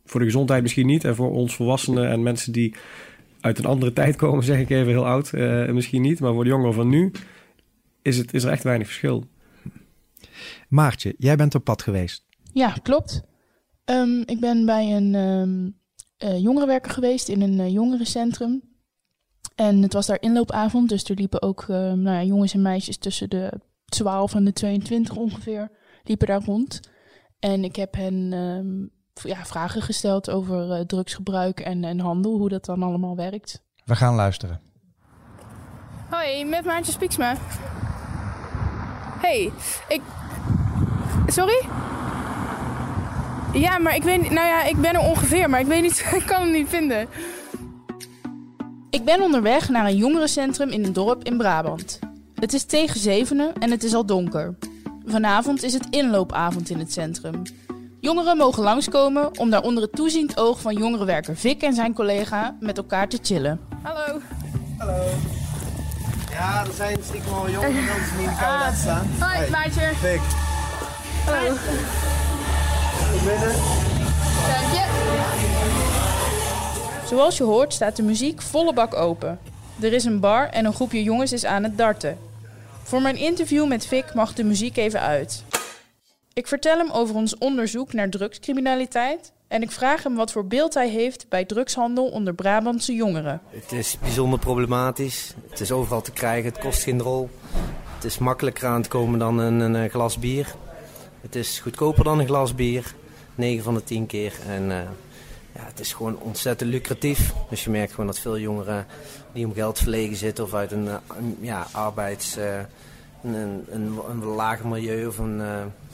Voor 0.04 0.20
de 0.20 0.26
gezondheid 0.26 0.62
misschien 0.62 0.86
niet. 0.86 1.04
En 1.04 1.14
voor 1.14 1.30
ons 1.30 1.56
volwassenen 1.56 2.10
en 2.10 2.22
mensen 2.22 2.52
die 2.52 2.74
uit 3.40 3.58
een 3.58 3.64
andere 3.64 3.92
tijd 3.92 4.16
komen, 4.16 4.44
zeg 4.44 4.58
ik 4.58 4.70
even 4.70 4.86
heel 4.86 5.06
oud, 5.06 5.32
uh, 5.32 5.70
misschien 5.70 6.02
niet. 6.02 6.20
Maar 6.20 6.32
voor 6.32 6.44
de 6.44 6.50
jongeren 6.50 6.74
van 6.74 6.88
nu 6.88 7.10
is, 8.02 8.16
het, 8.16 8.34
is 8.34 8.44
er 8.44 8.50
echt 8.50 8.62
weinig 8.62 8.86
verschil. 8.86 9.24
Maartje, 10.68 11.14
jij 11.18 11.36
bent 11.36 11.54
op 11.54 11.64
pad 11.64 11.82
geweest. 11.82 12.26
Ja, 12.52 12.76
klopt. 12.82 13.22
Um, 13.84 14.22
ik 14.26 14.40
ben 14.40 14.66
bij 14.66 14.96
een... 14.96 15.14
Um 15.14 15.64
uh, 15.64 15.72
jongerenwerker 16.16 16.92
geweest 16.92 17.28
in 17.28 17.42
een 17.42 17.58
uh, 17.58 17.72
jongerencentrum. 17.72 18.62
En 19.54 19.82
het 19.82 19.92
was 19.92 20.06
daar 20.06 20.20
inloopavond, 20.20 20.88
dus 20.88 21.04
er 21.04 21.16
liepen 21.16 21.42
ook 21.42 21.62
uh, 21.62 21.76
nou 21.76 22.02
ja, 22.02 22.22
jongens 22.22 22.54
en 22.54 22.62
meisjes 22.62 22.98
tussen 22.98 23.30
de 23.30 23.52
12 23.84 24.34
en 24.34 24.44
de 24.44 24.52
22 24.52 25.16
ongeveer, 25.16 25.70
liepen 26.04 26.26
daar 26.26 26.44
rond. 26.44 26.80
En 27.38 27.64
ik 27.64 27.76
heb 27.76 27.94
hen 27.94 28.32
um, 28.32 28.90
ja, 29.22 29.44
vragen 29.44 29.82
gesteld 29.82 30.30
over 30.30 30.86
drugsgebruik 30.86 31.60
en, 31.60 31.84
en 31.84 32.00
handel, 32.00 32.38
hoe 32.38 32.48
dat 32.48 32.64
dan 32.64 32.82
allemaal 32.82 33.16
werkt. 33.16 33.62
We 33.84 33.96
gaan 33.96 34.14
luisteren. 34.14 34.60
Hoi, 36.10 36.44
met 36.44 36.64
Maartje 36.64 36.92
Spieksma. 36.92 37.36
Hey, 39.20 39.52
ik... 39.88 40.02
Sorry? 41.26 41.66
Ja, 43.60 43.78
maar 43.78 43.94
ik 43.94 44.02
weet 44.02 44.30
Nou 44.30 44.46
ja, 44.46 44.64
ik 44.64 44.76
ben 44.76 44.94
er 44.94 45.00
ongeveer, 45.00 45.50
maar 45.50 45.60
ik 45.60 45.66
weet 45.66 45.82
niet... 45.82 46.04
ik 46.20 46.26
kan 46.26 46.40
hem 46.40 46.50
niet 46.50 46.68
vinden. 46.68 47.08
Ik 48.90 49.04
ben 49.04 49.22
onderweg 49.22 49.68
naar 49.68 49.86
een 49.86 49.96
jongerencentrum 49.96 50.68
in 50.68 50.84
een 50.84 50.92
dorp 50.92 51.24
in 51.24 51.36
Brabant. 51.36 51.98
Het 52.34 52.52
is 52.52 52.64
tegen 52.64 53.00
zevenen 53.00 53.52
en 53.58 53.70
het 53.70 53.84
is 53.84 53.94
al 53.94 54.06
donker. 54.06 54.54
Vanavond 55.06 55.62
is 55.62 55.72
het 55.72 55.86
inloopavond 55.90 56.70
in 56.70 56.78
het 56.78 56.92
centrum. 56.92 57.42
Jongeren 58.00 58.36
mogen 58.36 58.62
langskomen 58.62 59.38
om 59.38 59.50
daar 59.50 59.62
onder 59.62 59.82
het 59.82 59.92
toeziend 59.92 60.38
oog 60.38 60.60
van 60.60 60.76
jongerenwerker 60.76 61.36
Vic 61.36 61.62
en 61.62 61.74
zijn 61.74 61.94
collega 61.94 62.56
met 62.60 62.76
elkaar 62.76 63.08
te 63.08 63.18
chillen. 63.22 63.60
Hallo. 63.82 64.20
Hallo. 64.78 65.02
Ja, 66.30 66.64
er 66.66 66.72
zijn 66.72 66.98
stiekem 67.02 67.32
al 67.32 67.50
jongeren 67.50 67.72
die 67.72 68.24
in 68.24 68.30
de 68.30 68.36
kou 68.40 68.58
laten 68.58 68.78
staan. 68.78 69.06
Hoi, 69.20 69.36
hey. 69.36 69.50
maatje. 69.50 69.90
Vic. 69.94 70.20
Hallo. 71.24 71.54
Binnen. 73.24 73.54
Dank 74.48 74.72
je. 74.72 74.84
Zoals 77.06 77.36
je 77.36 77.44
hoort 77.44 77.72
staat 77.72 77.96
de 77.96 78.02
muziek 78.02 78.42
volle 78.42 78.72
bak 78.72 78.94
open. 78.94 79.38
Er 79.80 79.92
is 79.92 80.04
een 80.04 80.20
bar 80.20 80.48
en 80.48 80.64
een 80.64 80.74
groepje 80.74 81.02
jongens 81.02 81.32
is 81.32 81.44
aan 81.44 81.62
het 81.62 81.78
darten. 81.78 82.18
Voor 82.82 83.02
mijn 83.02 83.16
interview 83.16 83.66
met 83.66 83.86
Vic 83.86 84.14
mag 84.14 84.34
de 84.34 84.44
muziek 84.44 84.76
even 84.76 85.00
uit. 85.00 85.44
Ik 86.32 86.46
vertel 86.46 86.78
hem 86.78 86.90
over 86.90 87.14
ons 87.14 87.38
onderzoek 87.38 87.92
naar 87.92 88.08
drugscriminaliteit 88.08 89.32
en 89.48 89.62
ik 89.62 89.70
vraag 89.70 90.02
hem 90.02 90.14
wat 90.14 90.32
voor 90.32 90.46
beeld 90.46 90.74
hij 90.74 90.88
heeft 90.88 91.28
bij 91.28 91.44
drugshandel 91.44 92.06
onder 92.06 92.34
Brabantse 92.34 92.92
jongeren. 92.94 93.40
Het 93.48 93.72
is 93.72 93.98
bijzonder 94.00 94.38
problematisch. 94.38 95.34
Het 95.50 95.60
is 95.60 95.72
overal 95.72 96.02
te 96.02 96.12
krijgen, 96.12 96.50
het 96.52 96.60
kost 96.60 96.82
geen 96.82 97.00
rol. 97.00 97.30
Het 97.94 98.04
is 98.04 98.18
makkelijker 98.18 98.66
aan 98.66 98.82
te 98.82 98.88
komen 98.88 99.18
dan 99.18 99.38
een, 99.38 99.60
een 99.60 99.90
glas 99.90 100.18
bier. 100.18 100.54
Het 101.20 101.34
is 101.34 101.58
goedkoper 101.58 102.04
dan 102.04 102.18
een 102.18 102.26
glas 102.26 102.54
bier. 102.54 102.94
9 103.36 103.64
van 103.64 103.74
de 103.74 103.84
10 103.84 104.06
keer. 104.06 104.32
En 104.46 104.62
uh, 104.62 104.76
ja, 105.52 105.64
het 105.64 105.80
is 105.80 105.92
gewoon 105.92 106.18
ontzettend 106.18 106.70
lucratief. 106.70 107.32
Dus 107.50 107.64
je 107.64 107.70
merkt 107.70 107.90
gewoon 107.90 108.06
dat 108.06 108.18
veel 108.18 108.38
jongeren 108.38 108.86
die 109.32 109.46
om 109.46 109.54
geld 109.54 109.78
verlegen 109.78 110.16
zitten 110.16 110.44
of 110.44 110.54
uit 110.54 110.72
een, 110.72 110.86
een 110.86 111.36
ja, 111.40 111.66
arbeids... 111.72 112.38
Uh, 112.38 112.58
een, 113.22 113.64
een, 113.70 113.98
een, 114.08 114.24
lager 114.24 114.66
milieu 114.66 115.06
of 115.06 115.18
een 115.18 115.36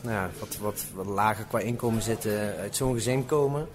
nou 0.00 0.30
wat, 0.38 0.58
wat, 0.60 0.84
wat 0.94 1.06
lager 1.06 1.44
qua 1.44 1.58
inkomen 1.58 2.02
zitten, 2.02 2.56
uit 2.60 2.76
zo'n 2.76 2.94
gezin 2.94 3.26
komen. 3.26 3.68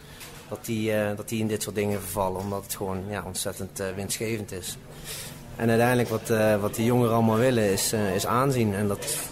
Dat 0.50 0.66
die, 0.66 0.92
dat 1.16 1.30
die 1.30 1.40
in 1.40 1.48
dit 1.48 1.64
soort 1.64 1.76
dingen 1.76 2.02
vervallen, 2.02 2.42
omdat 2.42 2.64
het 2.64 2.76
gewoon 2.76 3.04
ja, 3.10 3.24
ontzettend 3.26 3.84
winstgevend 3.96 4.52
is. 4.52 4.78
En 5.56 5.70
uiteindelijk 5.70 6.10
wat, 6.10 6.28
wat 6.62 6.76
die 6.76 6.86
jongeren 6.86 7.14
allemaal 7.14 7.38
willen 7.38 7.72
is, 7.72 7.94
is 7.94 8.26
aanzien. 8.26 8.74
En 8.74 8.88
dat 8.88 9.30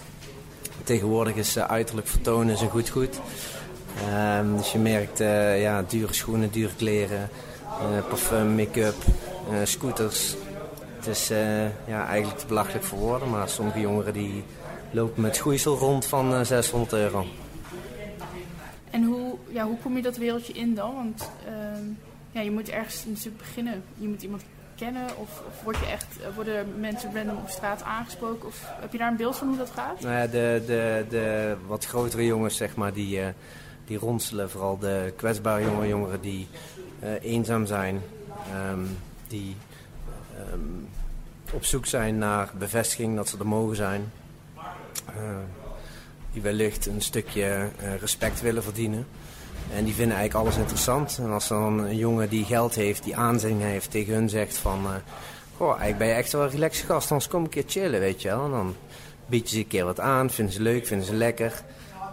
Tegenwoordig 0.86 1.34
is 1.34 1.58
uiterlijk 1.58 2.06
vertonen 2.06 2.54
is 2.54 2.60
een 2.60 2.70
goed 2.70 2.88
goed. 2.88 3.20
Um, 3.96 4.56
dus 4.56 4.72
je 4.72 4.78
merkt 4.78 5.20
uh, 5.20 5.62
ja, 5.62 5.82
dure 5.82 6.12
schoenen, 6.12 6.50
dure 6.50 6.74
kleren, 6.76 7.28
uh, 7.62 8.08
parfum, 8.08 8.54
make-up, 8.54 8.94
uh, 9.50 9.56
scooters. 9.64 10.34
Het 10.96 11.06
is 11.06 11.28
ja, 11.86 12.06
eigenlijk 12.06 12.38
te 12.38 12.46
belachelijk 12.46 12.84
voor 12.84 12.98
woorden, 12.98 13.30
maar 13.30 13.48
sommige 13.48 13.80
jongeren 13.80 14.12
die 14.12 14.44
lopen 14.90 15.22
met 15.22 15.36
schoeisel 15.36 15.76
rond 15.76 16.06
van 16.06 16.46
600 16.46 16.92
euro. 16.92 17.26
En 18.90 19.02
hoe, 19.04 19.34
ja, 19.48 19.64
hoe 19.64 19.76
kom 19.82 19.96
je 19.96 20.02
dat 20.02 20.16
wereldje 20.16 20.52
in 20.52 20.74
dan? 20.74 20.94
Want 20.94 21.30
ehm, 21.46 21.84
ja, 22.30 22.40
je 22.40 22.50
moet 22.50 22.68
ergens 22.68 23.04
natuurlijk 23.06 23.38
beginnen. 23.38 23.82
Je 23.98 24.08
moet 24.08 24.22
iemand 24.22 24.42
kennen? 24.74 25.04
Of, 25.16 25.42
of 25.48 25.62
word 25.62 25.76
je 25.78 25.86
echt, 25.86 26.06
eh, 26.20 26.34
worden 26.34 26.80
mensen 26.80 27.14
random 27.14 27.36
op 27.36 27.48
straat 27.48 27.82
aangesproken? 27.82 28.48
Of 28.48 28.62
heb 28.80 28.92
je 28.92 28.98
daar 28.98 29.10
een 29.10 29.16
beeld 29.16 29.36
van 29.36 29.48
hoe 29.48 29.56
dat 29.56 29.70
gaat? 29.70 30.00
Nou 30.00 30.14
ja, 30.14 30.26
de, 30.26 30.62
de, 30.66 31.04
de 31.08 31.56
wat 31.66 31.84
grotere 31.84 32.26
jongens, 32.26 32.56
zeg 32.56 32.76
maar, 32.76 32.92
die, 32.92 33.20
die 33.86 33.98
ronselen. 33.98 34.50
Vooral 34.50 34.78
de 34.78 35.12
kwetsbare 35.16 35.64
jonge 35.64 35.88
jongeren 35.88 36.20
die 36.20 36.48
uh, 37.02 37.08
eenzaam 37.22 37.66
zijn. 37.66 38.02
Um, 38.70 38.98
die 39.28 39.56
um, 40.52 40.88
op 41.52 41.64
zoek 41.64 41.86
zijn 41.86 42.18
naar 42.18 42.50
bevestiging 42.58 43.16
dat 43.16 43.28
ze 43.28 43.38
er 43.38 43.46
mogen 43.46 43.76
zijn. 43.76 44.12
Uh, 44.56 45.36
die 46.32 46.42
wellicht 46.42 46.86
een 46.86 47.02
stukje 47.02 47.68
respect 48.00 48.40
willen 48.40 48.62
verdienen. 48.62 49.06
En 49.74 49.84
die 49.84 49.94
vinden 49.94 50.16
eigenlijk 50.16 50.46
alles 50.46 50.58
interessant. 50.60 51.18
En 51.18 51.30
als 51.30 51.48
dan 51.48 51.78
een 51.78 51.96
jongen 51.96 52.28
die 52.28 52.44
geld 52.44 52.74
heeft, 52.74 53.04
die 53.04 53.16
aanzien 53.16 53.60
heeft, 53.60 53.90
tegen 53.90 54.14
hun 54.14 54.28
zegt 54.28 54.56
van... 54.56 54.84
Uh, 54.84 54.90
goh, 55.56 55.68
eigenlijk 55.68 55.98
ben 55.98 56.06
je 56.06 56.12
echt 56.12 56.32
wel 56.32 56.42
een 56.42 56.50
relaxe 56.50 56.86
gast, 56.86 57.10
anders 57.10 57.30
kom 57.30 57.42
een 57.42 57.48
keer 57.48 57.64
chillen, 57.66 58.00
weet 58.00 58.22
je 58.22 58.28
wel. 58.28 58.44
En 58.44 58.50
dan 58.50 58.74
bied 59.26 59.48
je 59.48 59.54
ze 59.54 59.62
een 59.62 59.68
keer 59.68 59.84
wat 59.84 60.00
aan, 60.00 60.30
vinden 60.30 60.54
ze 60.54 60.62
leuk, 60.62 60.86
vinden 60.86 61.06
ze 61.06 61.14
lekker. 61.14 61.62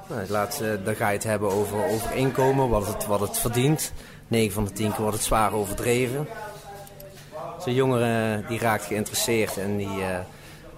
Nou, 0.08 0.28
laat 0.30 0.54
ze, 0.54 0.80
dan 0.84 0.96
ga 0.96 1.08
je 1.08 1.16
het 1.16 1.24
hebben 1.24 1.52
over, 1.52 1.86
over 1.86 2.16
inkomen, 2.16 2.70
wat 2.70 2.88
het, 2.88 3.06
wat 3.06 3.20
het 3.20 3.38
verdient. 3.38 3.94
9 4.28 4.54
van 4.54 4.66
de 4.66 4.72
10 4.72 4.92
keer 4.92 5.02
wordt 5.02 5.18
het 5.18 5.26
zwaar 5.26 5.54
overdreven. 5.54 6.28
Zo'n 7.60 7.74
jongere 7.74 8.44
die 8.48 8.60
raakt 8.60 8.86
geïnteresseerd 8.86 9.58
en 9.58 9.78
die... 9.78 9.98
Uh, 10.00 10.18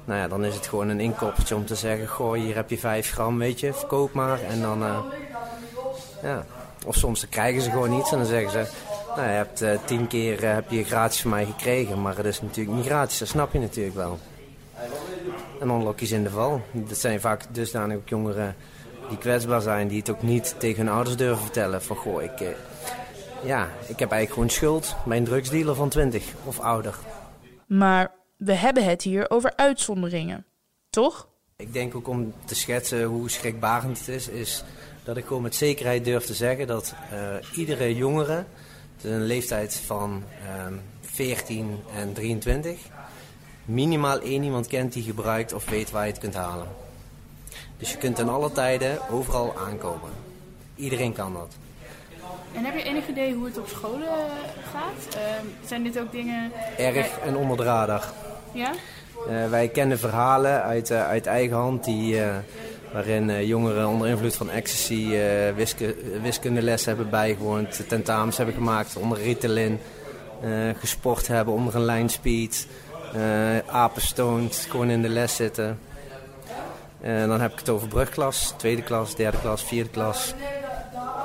nou 0.05 0.20
ja, 0.20 0.27
dan 0.27 0.46
is 0.46 0.55
het 0.55 0.67
gewoon 0.67 0.89
een 0.89 1.00
inkoppertje 1.00 1.55
om 1.55 1.65
te 1.65 1.75
zeggen... 1.75 2.08
Goh, 2.08 2.34
hier 2.34 2.55
heb 2.55 2.70
je 2.70 2.77
5 2.77 3.12
gram, 3.12 3.38
weet 3.38 3.60
je, 3.60 3.74
verkoop 3.74 4.13
maar. 4.13 4.41
En 4.41 4.62
dan... 4.62 4.84
Uh, 4.84 5.00
ja, 6.22 6.46
of 6.86 6.96
soms 6.96 7.20
dan 7.20 7.29
krijgen 7.29 7.62
ze 7.62 7.70
gewoon 7.70 7.89
niets 7.89 8.12
en 8.12 8.17
dan 8.17 8.27
zeggen 8.27 8.51
ze... 8.51 8.72
Nou, 9.15 9.27
je 9.27 9.34
hebt 9.34 9.62
uh, 9.62 9.70
tien 9.86 10.08
keer 10.08 10.53
heb 10.53 10.72
je 10.72 10.84
gratis 10.84 11.22
van 11.22 11.32
mij 11.32 11.46
gekregen, 11.46 12.01
maar 12.01 12.17
het 12.17 12.25
is 12.25 12.41
natuurlijk 12.41 12.77
niet 12.77 12.86
gratis. 12.86 13.17
Dat 13.17 13.27
snap 13.27 13.53
je 13.53 13.60
natuurlijk 13.60 13.96
wel. 13.96 14.20
En 15.60 15.67
dan 15.67 15.96
in 15.98 16.24
de 16.24 16.29
val. 16.29 16.62
Dat 16.72 16.98
zijn 16.98 17.22
vaak 17.22 17.44
dusdanig 17.51 17.98
ook 17.98 18.10
jongeren 18.10 18.55
die 19.09 19.17
kwetsbaar 19.17 19.62
zijn, 19.62 19.88
die 19.88 20.00
het 20.00 20.09
ook 20.09 20.21
niet 20.21 20.55
tegen 20.57 20.85
hun 20.85 20.95
ouders 20.95 21.15
durven 21.15 21.43
vertellen. 21.43 21.81
Van 21.81 21.95
goh, 21.95 22.24
ik, 22.24 22.39
eh, 22.39 22.47
ja, 23.43 23.69
ik 23.88 24.00
heb 24.00 24.12
eigenlijk 24.12 24.31
gewoon 24.31 24.50
schuld 24.50 24.95
bij 25.05 25.17
een 25.17 25.24
drugsdealer 25.24 25.75
van 25.75 25.89
20 25.89 26.24
of 26.43 26.59
ouder. 26.59 26.95
Maar 27.67 28.12
we 28.38 28.53
hebben 28.53 28.85
het 28.85 29.01
hier 29.01 29.29
over 29.29 29.53
uitzonderingen, 29.55 30.45
toch? 30.89 31.27
Ik 31.57 31.74
denk 31.74 31.95
ook 31.95 32.07
om 32.07 32.33
te 32.45 32.55
schetsen 32.55 33.03
hoe 33.03 33.29
schrikbarend 33.29 33.97
het 33.97 34.07
is, 34.07 34.27
is 34.27 34.63
dat 35.03 35.17
ik 35.17 35.25
gewoon 35.25 35.41
met 35.41 35.55
zekerheid 35.55 36.05
durf 36.05 36.25
te 36.25 36.33
zeggen 36.33 36.67
dat 36.67 36.93
uh, 37.13 37.57
iedere 37.57 37.95
jongere, 37.95 38.45
een 39.01 39.25
leeftijd 39.25 39.75
van 39.85 40.24
uh, 40.43 40.77
14 41.01 41.79
en 41.95 42.13
23, 42.13 42.79
minimaal 43.65 44.19
één 44.19 44.43
iemand 44.43 44.67
kent 44.67 44.93
die 44.93 45.03
gebruikt 45.03 45.53
of 45.53 45.69
weet 45.69 45.91
waar 45.91 46.05
je 46.05 46.12
het 46.12 46.21
kunt 46.21 46.33
halen. 46.33 46.67
Dus 47.77 47.91
je 47.91 47.97
kunt 47.97 48.19
in 48.19 48.29
alle 48.29 48.51
tijden 48.51 49.09
overal 49.09 49.53
aankomen. 49.67 50.09
Iedereen 50.75 51.13
kan 51.13 51.33
dat. 51.33 51.55
En 52.53 52.65
heb 52.65 52.75
je 52.75 52.83
enig 52.83 53.07
idee 53.07 53.33
hoe 53.33 53.45
het 53.45 53.57
op 53.57 53.67
scholen 53.67 54.07
gaat? 54.71 55.15
Uh, 55.15 55.21
zijn 55.67 55.83
dit 55.83 56.00
ook 56.00 56.12
dingen... 56.12 56.51
Erg 56.77 57.19
en 57.19 57.35
onder 57.35 57.57
de 57.57 57.63
radar. 57.63 58.03
Ja? 58.51 58.71
Uh, 59.29 59.50
wij 59.50 59.67
kennen 59.67 60.00
verhalen 60.00 60.63
uit, 60.63 60.89
uh, 60.91 61.07
uit 61.07 61.25
eigen 61.25 61.55
hand 61.55 61.83
die, 61.83 62.21
waarin 62.93 63.45
jongeren 63.45 63.88
onder 63.88 64.07
invloed 64.07 64.35
van 64.35 64.50
ecstasy 64.50 65.17
wisku 65.55 65.95
wiskundeles 66.21 66.85
hebben 66.85 67.09
bijgewoond, 67.09 67.88
tentamens 67.88 68.38
hebben 68.38 68.55
gemaakt 68.55 68.95
onder 68.95 69.17
Ritalin, 69.17 69.79
gesport 70.79 71.27
hebben 71.27 71.53
onder 71.53 71.75
een 71.75 71.85
lijnspeed, 71.85 72.67
apenstoned, 73.67 74.67
gewoon 74.69 74.89
in 74.89 75.01
de 75.01 75.09
les 75.09 75.35
zitten. 75.35 75.79
En 77.05 77.27
dan 77.27 77.41
heb 77.41 77.51
ik 77.51 77.59
het 77.59 77.69
over 77.69 77.88
brugklas, 77.88 78.53
tweede 78.57 78.83
klas, 78.83 79.15
derde 79.15 79.39
klas, 79.39 79.63
vierde 79.63 79.89
klas. 79.89 80.33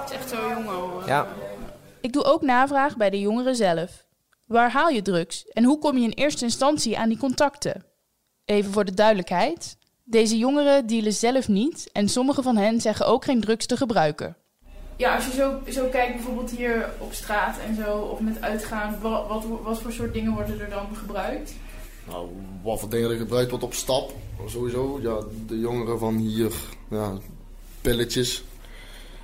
Het 0.00 0.10
is 0.10 0.16
echt 0.16 0.28
zo 0.28 0.36
jong 0.48 0.68
al. 0.68 1.02
Ja. 1.06 1.26
Ik 2.00 2.12
doe 2.12 2.24
ook 2.24 2.42
navraag 2.42 2.96
bij 2.96 3.10
de 3.10 3.20
jongeren 3.20 3.56
zelf. 3.56 4.06
Waar 4.44 4.70
haal 4.70 4.88
je 4.88 5.02
drugs 5.02 5.48
en 5.48 5.64
hoe 5.64 5.78
kom 5.78 5.98
je 5.98 6.04
in 6.04 6.10
eerste 6.10 6.44
instantie 6.44 6.98
aan 6.98 7.08
die 7.08 7.18
contacten? 7.18 7.84
Even 8.44 8.72
voor 8.72 8.84
de 8.84 8.94
duidelijkheid. 8.94 9.76
Deze 10.04 10.38
jongeren 10.38 10.86
dealen 10.86 11.12
zelf 11.12 11.48
niet 11.48 11.88
en 11.92 12.08
sommige 12.08 12.42
van 12.42 12.56
hen 12.56 12.80
zeggen 12.80 13.06
ook 13.06 13.24
geen 13.24 13.40
drugs 13.40 13.66
te 13.66 13.76
gebruiken. 13.76 14.36
Ja, 14.96 15.14
als 15.14 15.26
je 15.26 15.32
zo, 15.32 15.60
zo 15.68 15.88
kijkt 15.88 16.14
bijvoorbeeld 16.14 16.50
hier 16.50 16.90
op 16.98 17.12
straat 17.12 17.56
en 17.66 17.74
zo, 17.74 17.98
of 17.98 18.20
met 18.20 18.40
uitgaan, 18.40 18.98
wat, 19.00 19.28
wat, 19.28 19.44
wat 19.62 19.80
voor 19.80 19.92
soort 19.92 20.12
dingen 20.12 20.32
worden 20.32 20.60
er 20.60 20.70
dan 20.70 20.96
gebruikt? 20.96 21.52
Nou, 22.10 22.28
wat 22.62 22.80
voor 22.80 22.88
dingen 22.88 23.10
er 23.10 23.16
gebruikt 23.16 23.50
wordt 23.50 23.64
op 23.64 23.74
stap, 23.74 24.12
sowieso. 24.46 24.98
Ja, 25.02 25.18
de 25.46 25.58
jongeren 25.58 25.98
van 25.98 26.16
hier, 26.16 26.52
ja, 26.88 27.18
pilletjes. 27.80 28.44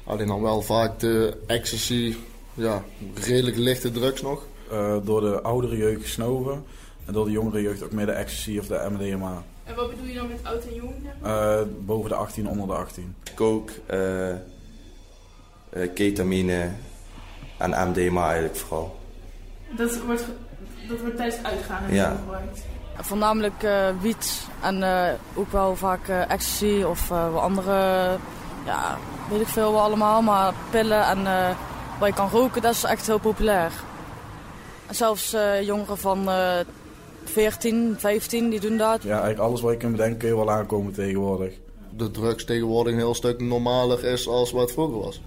Alleen 0.05 0.27
dan 0.27 0.43
wel 0.43 0.63
vaak 0.63 0.99
de 0.99 1.37
ecstasy, 1.47 2.17
ja, 2.55 2.85
redelijk 3.15 3.57
lichte 3.57 3.91
drugs 3.91 4.23
nog. 4.23 4.47
Uh, 4.73 4.97
door 5.05 5.21
de 5.21 5.43
oudere 5.43 5.77
jeugd 5.77 6.03
gesnoven 6.03 6.65
en 7.05 7.13
door 7.13 7.25
de 7.25 7.31
jongere 7.31 7.63
jeugd 7.63 7.83
ook 7.83 7.93
meer 7.93 8.07
de 8.07 8.13
ecstasy 8.13 8.59
of 8.59 8.67
de 8.67 8.87
MDMA. 8.91 9.45
En 9.65 9.75
wat 9.75 9.91
bedoel 9.91 10.07
je 10.07 10.15
dan 10.15 10.29
met 10.29 10.41
oud 10.43 10.65
en 10.65 10.75
jong? 10.75 10.95
Uh, 11.25 11.61
boven 11.79 12.11
de 12.11 12.17
18, 12.17 12.49
onder 12.49 12.67
de 12.67 12.75
18. 12.75 13.15
Coke, 13.35 13.73
uh, 13.91 15.87
ketamine 15.95 16.71
en 17.59 17.89
MDMA 17.89 18.25
eigenlijk 18.25 18.57
vooral. 18.57 18.97
Dat 19.77 19.99
wordt, 19.99 20.25
dat 20.89 21.01
wordt 21.01 21.17
tijdens 21.17 21.43
uitgaan 21.43 21.95
ja. 21.95 22.17
gebruikt? 22.17 22.61
Voornamelijk 23.01 23.63
uh, 23.63 23.89
wiet 24.01 24.47
en 24.63 24.79
uh, 24.79 25.09
ook 25.35 25.53
wel 25.53 25.77
vaak 25.77 26.09
uh, 26.09 26.31
ecstasy 26.31 26.83
of 26.83 27.09
wat 27.09 27.41
andere, 27.41 27.73
ja, 28.65 28.99
weet 29.31 29.41
ik 29.41 29.47
veel 29.47 29.73
wat 29.73 29.83
allemaal, 29.83 30.23
maar 30.23 30.55
pillen 30.71 31.07
en 31.07 31.23
waar 31.99 32.09
je 32.09 32.15
kan 32.15 32.29
roken, 32.31 32.63
dat 32.63 32.75
is 32.75 32.85
echt 32.85 33.07
heel 33.07 33.19
populair. 33.19 33.73
En 34.87 34.95
zelfs 34.95 35.37
jongeren 35.63 35.99
van 35.99 36.29
14, 37.25 37.95
15, 37.99 38.51
die 38.51 38.61
doen 38.61 38.77
dat. 38.77 39.03
Ja, 39.03 39.11
eigenlijk 39.11 39.41
alles 39.41 39.61
wat 39.61 39.73
je 39.73 39.79
kunt 39.79 39.93
bedenken 39.93 40.19
kun 40.19 40.29
je 40.29 40.37
wel 40.37 40.51
aankomen 40.51 40.93
tegenwoordig. 40.93 41.53
De 41.97 42.11
drugs 42.11 42.45
tegenwoordig 42.45 42.93
een 42.93 42.99
heel 42.99 43.15
stuk 43.15 43.41
normaler 43.41 44.05
is 44.05 44.29
als 44.29 44.53
wat 44.53 44.63
het 44.63 44.73
vroeger 44.73 44.99
was. 44.99 45.21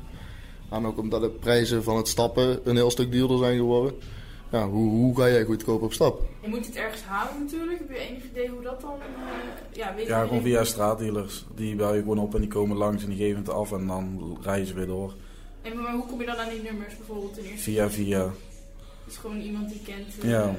En 0.69 0.85
ook 0.85 0.97
omdat 0.97 1.21
de 1.21 1.29
prijzen 1.29 1.83
van 1.83 1.97
het 1.97 2.07
stappen 2.07 2.59
een 2.63 2.75
heel 2.75 2.91
stuk 2.91 3.11
duurder 3.11 3.37
zijn 3.37 3.57
geworden 3.57 3.93
ja, 4.51 4.67
hoe, 4.67 4.89
hoe 4.89 5.15
ga 5.17 5.29
jij 5.29 5.43
goedkoop 5.43 5.81
op 5.81 5.93
stap? 5.93 6.21
Je 6.41 6.47
moet 6.47 6.65
het 6.65 6.75
ergens 6.75 7.01
halen 7.01 7.43
natuurlijk. 7.43 7.79
Heb 7.79 7.89
je 7.89 7.97
enig 7.97 8.23
idee 8.23 8.49
hoe 8.49 8.61
dat 8.61 8.81
dan... 8.81 8.95
Uh, 8.99 9.77
ja, 9.77 9.95
weet 9.95 10.07
ja, 10.07 10.23
gewoon 10.23 10.41
via 10.41 10.63
straatdealers. 10.63 11.45
Die 11.55 11.75
bel 11.75 11.93
je 11.93 12.01
gewoon 12.01 12.19
op 12.19 12.33
en 12.33 12.39
die 12.39 12.49
komen 12.49 12.77
langs 12.77 13.03
en 13.03 13.09
die 13.09 13.17
geven 13.17 13.37
het 13.37 13.49
af 13.49 13.71
en 13.71 13.87
dan 13.87 14.37
rijden 14.41 14.67
ze 14.67 14.73
weer 14.73 14.85
door. 14.85 15.13
En 15.61 15.81
maar 15.81 15.93
hoe 15.93 16.05
kom 16.05 16.19
je 16.19 16.25
dan 16.25 16.35
aan 16.35 16.49
die 16.49 16.61
nummers 16.61 16.97
bijvoorbeeld? 16.97 17.37
In 17.37 17.43
eerste 17.43 17.63
via, 17.63 17.89
via. 17.89 18.29
Dus 19.05 19.17
gewoon 19.17 19.39
iemand 19.39 19.69
die 19.69 19.81
kent 19.85 20.23
uh, 20.23 20.29
ja. 20.31 20.55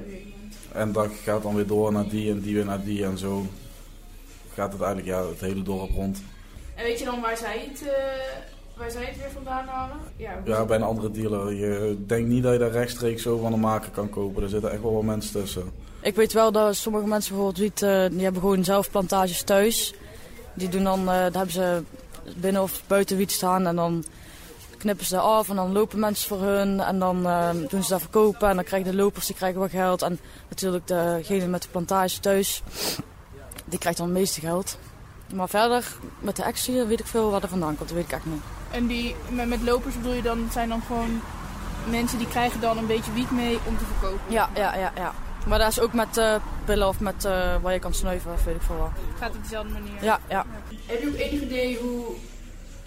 En 0.73 0.93
dat 0.93 1.09
gaat 1.23 1.43
dan 1.43 1.55
weer 1.55 1.67
door 1.67 1.93
naar 1.93 2.09
die 2.09 2.31
en 2.31 2.41
die 2.41 2.55
weer 2.55 2.65
naar 2.65 2.85
die 2.85 3.05
en 3.05 3.19
zo 3.19 3.47
gaat 4.55 4.73
het 4.73 4.83
eigenlijk 4.83 5.17
ja, 5.17 5.29
het 5.29 5.41
hele 5.41 5.63
dorp 5.63 5.91
rond. 5.91 6.23
En 6.75 6.85
weet 6.85 6.99
je 6.99 7.05
dan 7.05 7.21
waar 7.21 7.37
zij 7.37 7.69
het... 7.69 7.83
Uh, 7.83 7.91
waar 8.81 8.91
zij 8.91 9.05
het 9.05 9.17
weer 9.17 9.31
vandaan 9.31 9.67
halen? 9.67 9.97
Ja, 10.17 10.41
ja, 10.45 10.65
bij 10.65 10.77
een 10.77 10.83
andere 10.83 11.11
dealer. 11.11 11.55
Je 11.55 12.05
denkt 12.07 12.29
niet 12.29 12.43
dat 12.43 12.53
je 12.53 12.59
daar 12.59 12.71
rechtstreeks 12.71 13.23
zo 13.23 13.39
van 13.39 13.51
de 13.51 13.57
maker 13.57 13.91
kan 13.91 14.11
kopen. 14.11 14.43
Er 14.43 14.49
zitten 14.49 14.71
echt 14.71 14.83
wel 14.83 14.95
wat 14.95 15.03
mensen 15.03 15.33
tussen. 15.33 15.71
Ik 16.01 16.15
weet 16.15 16.33
wel 16.33 16.53
dat 16.53 16.77
sommige 16.77 17.07
mensen 17.07 17.35
bijvoorbeeld 17.35 17.65
wiet, 17.65 17.83
uh, 17.83 18.07
die 18.11 18.23
hebben 18.23 18.41
gewoon 18.41 18.65
zelf 18.65 18.91
plantages 18.91 19.43
thuis. 19.43 19.95
Die 20.55 20.69
doen 20.69 20.85
dan, 20.85 21.01
uh, 21.01 21.07
daar 21.07 21.33
hebben 21.33 21.51
ze 21.51 21.83
binnen 22.37 22.63
of 22.63 22.83
buiten 22.87 23.17
wiet 23.17 23.33
staan 23.33 23.67
en 23.67 23.77
dan 23.77 24.05
knippen 24.79 25.07
ze 25.07 25.19
af 25.19 25.49
en 25.49 25.57
dan 25.57 25.73
lopen 25.73 25.99
mensen 25.99 26.29
voor 26.29 26.43
hun 26.43 26.81
en 26.81 26.99
dan 26.99 27.27
uh, 27.27 27.51
doen 27.69 27.83
ze 27.83 27.91
dat 27.91 28.01
verkopen 28.01 28.49
en 28.49 28.55
dan 28.55 28.65
krijgen 28.65 28.91
de 28.91 28.97
lopers 28.97 29.27
die 29.27 29.37
krijgen 29.37 29.61
wat 29.61 29.71
geld 29.71 30.03
en 30.03 30.19
natuurlijk 30.49 30.87
degene 30.87 31.47
met 31.47 31.63
de 31.63 31.69
plantage 31.69 32.21
thuis 32.21 32.63
die 33.65 33.79
krijgt 33.79 33.99
dan 33.99 34.09
het 34.09 34.19
meeste 34.19 34.41
geld. 34.41 34.79
Maar 35.35 35.49
verder 35.49 35.87
met 36.19 36.37
de 36.37 36.45
actie 36.45 36.83
weet 36.83 37.01
ik 37.01 37.07
veel 37.07 37.31
waar 37.31 37.43
er 37.43 37.49
vandaan 37.49 37.77
komt, 37.77 37.89
dat 37.89 37.97
weet 37.97 38.07
ik 38.07 38.13
echt 38.13 38.25
niet. 38.25 38.43
En 38.71 38.87
die, 38.87 39.17
met, 39.29 39.49
met 39.49 39.63
lopers 39.63 39.97
bedoel 39.97 40.13
je 40.13 40.23
dan, 40.23 40.49
zijn 40.53 40.69
dan 40.69 40.83
gewoon 40.87 41.21
mensen 41.89 42.19
die 42.19 42.29
krijgen 42.29 42.61
dan 42.61 42.79
een 42.79 42.87
beetje 42.87 43.13
wiet 43.13 43.31
mee 43.31 43.59
om 43.67 43.79
te 43.79 43.85
verkopen? 43.85 44.21
Ja, 44.29 44.49
ja, 44.55 44.77
ja. 44.77 44.93
ja. 44.97 45.13
Maar 45.47 45.59
dat 45.59 45.69
is 45.69 45.81
ook 45.81 45.93
met 45.93 46.17
uh, 46.17 46.35
pillen 46.65 46.89
of 46.89 47.01
met 47.01 47.25
uh, 47.25 47.57
waar 47.63 47.73
je 47.73 47.79
kan 47.79 47.95
snuiven 47.95 48.33
of 48.33 48.45
weet 48.45 48.55
ik 48.55 48.63
veel 48.63 48.77
wat. 48.77 48.91
Gaat 49.19 49.35
op 49.37 49.43
dezelfde 49.43 49.73
manier? 49.73 50.05
Ja, 50.05 50.21
ja. 50.29 50.45
Heb 50.87 51.01
je 51.01 51.09
ook 51.09 51.15
enig 51.15 51.41
idee 51.41 51.79
hoe, 51.79 52.05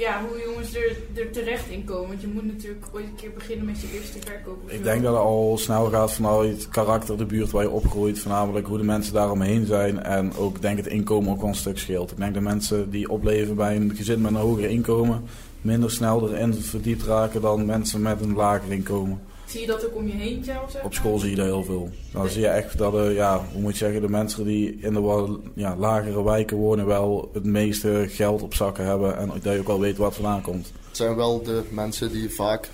ja, 0.03 0.21
hoe 0.27 0.41
jongens 0.45 0.75
er, 0.75 0.97
er 1.13 1.31
terecht 1.31 1.69
in 1.69 1.83
komen? 1.85 2.07
Want 2.07 2.21
je 2.21 2.27
moet 2.27 2.45
natuurlijk 2.45 2.85
ooit 2.91 3.05
een 3.05 3.15
keer 3.15 3.33
beginnen 3.33 3.65
met 3.65 3.81
je 3.81 3.87
eerste 3.93 4.19
verkoop. 4.19 4.69
Ik 4.69 4.83
denk 4.83 5.03
dat 5.03 5.13
het 5.13 5.23
al 5.23 5.57
snel 5.57 5.89
gaat 5.89 6.13
vanuit 6.13 6.49
het 6.49 6.69
karakter, 6.69 7.17
de 7.17 7.25
buurt 7.25 7.51
waar 7.51 7.63
je 7.63 7.69
opgroeit. 7.69 8.19
Voornamelijk 8.19 8.67
hoe 8.67 8.77
de 8.77 8.83
mensen 8.83 9.13
daaromheen 9.13 9.65
zijn. 9.65 10.03
En 10.03 10.35
ook 10.35 10.61
denk 10.61 10.77
het 10.77 10.87
inkomen 10.87 11.31
ook 11.31 11.39
wel 11.39 11.49
een 11.49 11.55
stuk 11.55 11.77
scheelt. 11.77 12.11
Ik 12.11 12.17
denk 12.17 12.33
dat 12.33 12.43
mensen 12.43 12.89
die 12.89 13.09
opleven 13.09 13.55
bij 13.55 13.75
een 13.75 13.95
gezin 13.95 14.21
met 14.21 14.31
een 14.31 14.37
hoger 14.37 14.69
inkomen 14.69 15.23
minder 15.63 15.91
snel 15.91 16.29
erin 16.29 16.53
verdiept 16.53 17.03
raken 17.03 17.41
dan 17.41 17.65
mensen 17.65 18.01
met 18.01 18.21
een 18.21 18.35
lager 18.35 18.71
inkomen. 18.71 19.21
Zie 19.53 19.61
je 19.61 19.67
dat 19.67 19.85
ook 19.85 19.95
om 19.95 20.07
je 20.07 20.13
heen 20.13 20.43
zelf? 20.43 20.75
Op 20.83 20.93
school 20.93 21.19
zie 21.19 21.29
je 21.29 21.35
dat 21.35 21.45
heel 21.45 21.63
veel. 21.63 21.89
Dan 22.11 22.29
zie 22.29 22.41
je 22.41 22.47
echt 22.47 22.77
dat, 22.77 22.93
uh, 22.93 23.15
ja, 23.15 23.45
hoe 23.51 23.61
moet 23.61 23.71
je 23.71 23.77
zeggen, 23.77 24.01
de 24.01 24.09
mensen 24.09 24.45
die 24.45 24.77
in 24.79 24.93
de 24.93 24.99
wat 24.99 25.39
ja, 25.55 25.75
lagere 25.75 26.23
wijken 26.23 26.57
wonen 26.57 26.85
wel 26.85 27.29
het 27.33 27.43
meeste 27.43 28.05
geld 28.09 28.41
op 28.41 28.53
zakken 28.53 28.85
hebben 28.85 29.17
en 29.17 29.31
dat 29.41 29.53
je 29.53 29.59
ook 29.59 29.67
wel 29.67 29.79
weet 29.79 29.97
wat 29.97 30.13
vandaan 30.13 30.41
komt. 30.41 30.71
Het 30.87 30.97
zijn 30.97 31.15
wel 31.15 31.43
de 31.43 31.63
mensen 31.69 32.11
die 32.11 32.29
vaak 32.29 32.69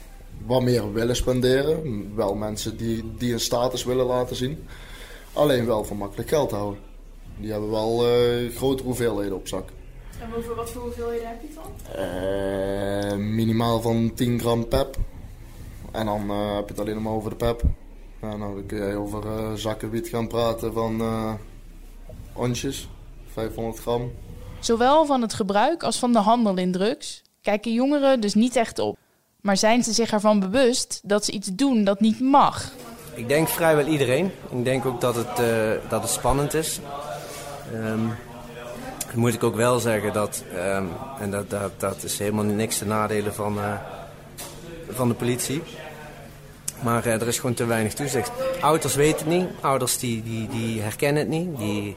wat 0.45 0.61
meer 0.61 0.93
willen 0.93 1.15
spenderen. 1.15 2.11
Wel 2.15 2.35
mensen 2.35 2.77
die, 2.77 3.03
die 3.17 3.33
een 3.33 3.39
status 3.39 3.83
willen 3.83 4.05
laten 4.05 4.35
zien. 4.35 4.67
Alleen 5.33 5.65
wel 5.65 5.83
voor 5.83 5.97
makkelijk 5.97 6.29
geld 6.29 6.51
houden. 6.51 6.79
Die 7.37 7.51
hebben 7.51 7.71
wel 7.71 8.07
uh, 8.07 8.55
grotere 8.55 8.87
hoeveelheden 8.87 9.35
op 9.35 9.47
zak. 9.47 9.69
En 10.21 10.35
over 10.37 10.55
wat 10.55 10.69
voor 10.69 10.81
hoeveelheden 10.81 11.27
heb 11.27 11.41
je 11.41 11.47
het 11.47 11.55
dan? 11.55 13.19
Uh, 13.19 13.25
minimaal 13.35 13.81
van 13.81 14.11
10 14.15 14.39
gram 14.39 14.67
pep. 14.67 14.97
En 15.91 16.05
dan 16.05 16.31
uh, 16.31 16.55
heb 16.55 16.67
je 16.67 16.73
het 16.73 16.79
alleen 16.79 17.01
maar 17.01 17.13
over 17.13 17.29
de 17.29 17.35
pep. 17.35 17.61
Nou, 18.21 18.39
dan 18.39 18.63
kun 18.67 18.87
je 18.87 18.95
over 18.95 19.25
uh, 19.25 19.53
zakken 19.53 19.89
wiet 19.89 20.07
gaan 20.07 20.27
praten 20.27 20.73
van 20.73 21.01
uh, 21.01 21.33
onsjes, 22.33 22.89
500 23.33 23.79
gram. 23.79 24.11
Zowel 24.59 25.05
van 25.05 25.21
het 25.21 25.33
gebruik 25.33 25.83
als 25.83 25.99
van 25.99 26.13
de 26.13 26.19
handel 26.19 26.57
in 26.57 26.71
drugs 26.71 27.21
kijken 27.41 27.73
jongeren 27.73 28.21
dus 28.21 28.33
niet 28.33 28.55
echt 28.55 28.79
op. 28.79 28.97
Maar 29.41 29.57
zijn 29.57 29.83
ze 29.83 29.93
zich 29.93 30.11
ervan 30.11 30.39
bewust 30.39 31.01
dat 31.03 31.25
ze 31.25 31.31
iets 31.31 31.49
doen 31.53 31.83
dat 31.83 31.99
niet 31.99 32.19
mag? 32.19 32.71
Ik 33.13 33.27
denk 33.27 33.47
vrijwel 33.47 33.85
iedereen. 33.85 34.31
Ik 34.51 34.63
denk 34.63 34.85
ook 34.85 35.01
dat 35.01 35.15
het, 35.15 35.35
dat 35.89 36.01
het 36.01 36.11
spannend 36.11 36.53
is. 36.53 36.79
Um, 37.73 38.11
moet 39.13 39.33
ik 39.33 39.43
ook 39.43 39.55
wel 39.55 39.79
zeggen 39.79 40.13
dat, 40.13 40.43
um, 40.55 40.89
en 41.19 41.31
dat, 41.31 41.49
dat, 41.49 41.79
dat 41.79 42.03
is 42.03 42.19
helemaal 42.19 42.43
niks 42.43 42.77
te 42.77 42.85
nadelen 42.85 43.33
van, 43.33 43.57
uh, 43.57 43.73
van 44.89 45.07
de 45.07 45.13
politie. 45.13 45.61
Maar 46.81 47.07
uh, 47.07 47.13
er 47.13 47.27
is 47.27 47.39
gewoon 47.39 47.55
te 47.55 47.65
weinig 47.65 47.93
toezicht. 47.93 48.31
Ouders 48.61 48.95
weten 48.95 49.17
het 49.17 49.37
niet, 49.37 49.47
ouders 49.61 49.97
die, 49.97 50.23
die, 50.23 50.47
die 50.47 50.81
herkennen 50.81 51.21
het 51.21 51.31
niet, 51.31 51.57
die 51.57 51.95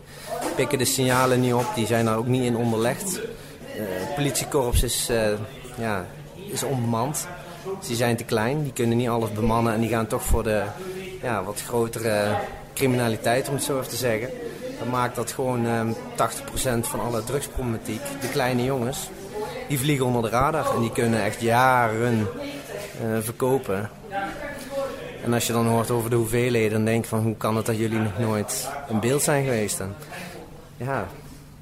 pikken 0.57 0.79
de 0.79 0.85
signalen 0.85 1.41
niet 1.41 1.55
op, 1.55 1.67
die 1.75 1.87
zijn 1.87 2.05
daar 2.05 2.17
ook 2.17 2.27
niet 2.27 2.45
in 2.45 2.57
onderlegd. 2.57 3.21
het 3.67 4.15
politiekorps 4.15 4.83
is, 4.83 5.09
eh, 5.09 5.33
ja, 5.79 6.07
is 6.51 6.63
onbemand. 6.63 7.27
Dus 7.79 7.87
die 7.87 7.97
zijn 7.97 8.17
te 8.17 8.25
klein, 8.25 8.63
die 8.63 8.73
kunnen 8.73 8.97
niet 8.97 9.09
alles 9.09 9.33
bemannen 9.33 9.75
en 9.75 9.81
die 9.81 9.89
gaan 9.89 10.07
toch 10.07 10.23
voor 10.23 10.43
de 10.43 10.63
ja, 11.23 11.45
wat 11.45 11.63
grotere 11.63 12.39
criminaliteit, 12.75 13.49
om 13.49 13.55
het 13.55 13.65
zo 13.65 13.79
even 13.79 13.91
te 13.91 13.97
zeggen. 13.97 14.31
Dat 14.79 14.89
maakt 14.89 15.17
dat 15.17 15.33
gewoon 15.33 15.67
eh, 15.67 15.81
80% 16.77 16.81
van 16.81 17.01
alle 17.01 17.25
drugsproblematiek, 17.25 18.01
de 18.21 18.29
kleine 18.29 18.65
jongens, 18.65 19.09
die 19.69 19.79
vliegen 19.79 20.07
onder 20.07 20.23
de 20.23 20.29
radar 20.29 20.75
en 20.75 20.81
die 20.81 20.93
kunnen 20.93 21.23
echt 21.23 21.41
jaren 21.41 22.29
eh, 22.41 22.47
verkopen. 23.23 23.91
En 25.25 25.33
als 25.33 25.47
je 25.47 25.53
dan 25.53 25.67
hoort 25.67 25.91
over 25.91 26.11
de 26.11 26.17
hoeveelheden, 26.17 26.73
dan 26.73 26.85
denk 26.85 27.03
je 27.05 27.09
van 27.09 27.23
hoe 27.23 27.37
kan 27.37 27.57
het 27.57 27.67
dat 27.67 27.77
jullie 27.79 27.99
nog 27.99 28.19
nooit 28.19 28.69
in 28.89 29.01
beeld 29.01 29.23
zijn 29.23 29.45
geweest? 29.45 29.81
En, 29.81 29.95
ja, 30.77 31.07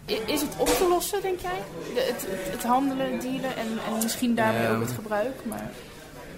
Is 0.04 0.40
het 0.40 0.50
op 0.56 0.68
te 0.68 0.86
lossen, 0.88 1.22
denk 1.22 1.40
jij? 1.40 1.58
De- 1.94 2.00
het, 2.00 2.26
het, 2.28 2.52
het 2.52 2.62
handelen, 2.64 3.12
het 3.12 3.22
dealen 3.22 3.56
en, 3.56 3.66
en 3.86 4.02
misschien 4.02 4.34
daarmee 4.34 4.68
ook 4.68 4.80
het 4.80 4.92
gebruik. 4.92 5.34
Maar 5.48 5.70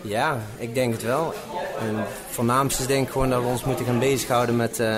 Ja, 0.03 0.39
ik 0.57 0.75
denk 0.75 0.93
het 0.93 1.03
wel. 1.03 1.35
En 1.81 1.97
het 1.97 2.09
voornaamste 2.31 2.81
is 2.83 2.89
denk 2.89 3.07
ik 3.07 3.13
gewoon 3.13 3.31
dat 3.31 3.43
we 3.43 3.49
ons 3.49 3.65
moeten 3.65 3.85
gaan 3.87 3.99
bezighouden 3.99 4.57
met 4.57 4.81
eh, 4.81 4.97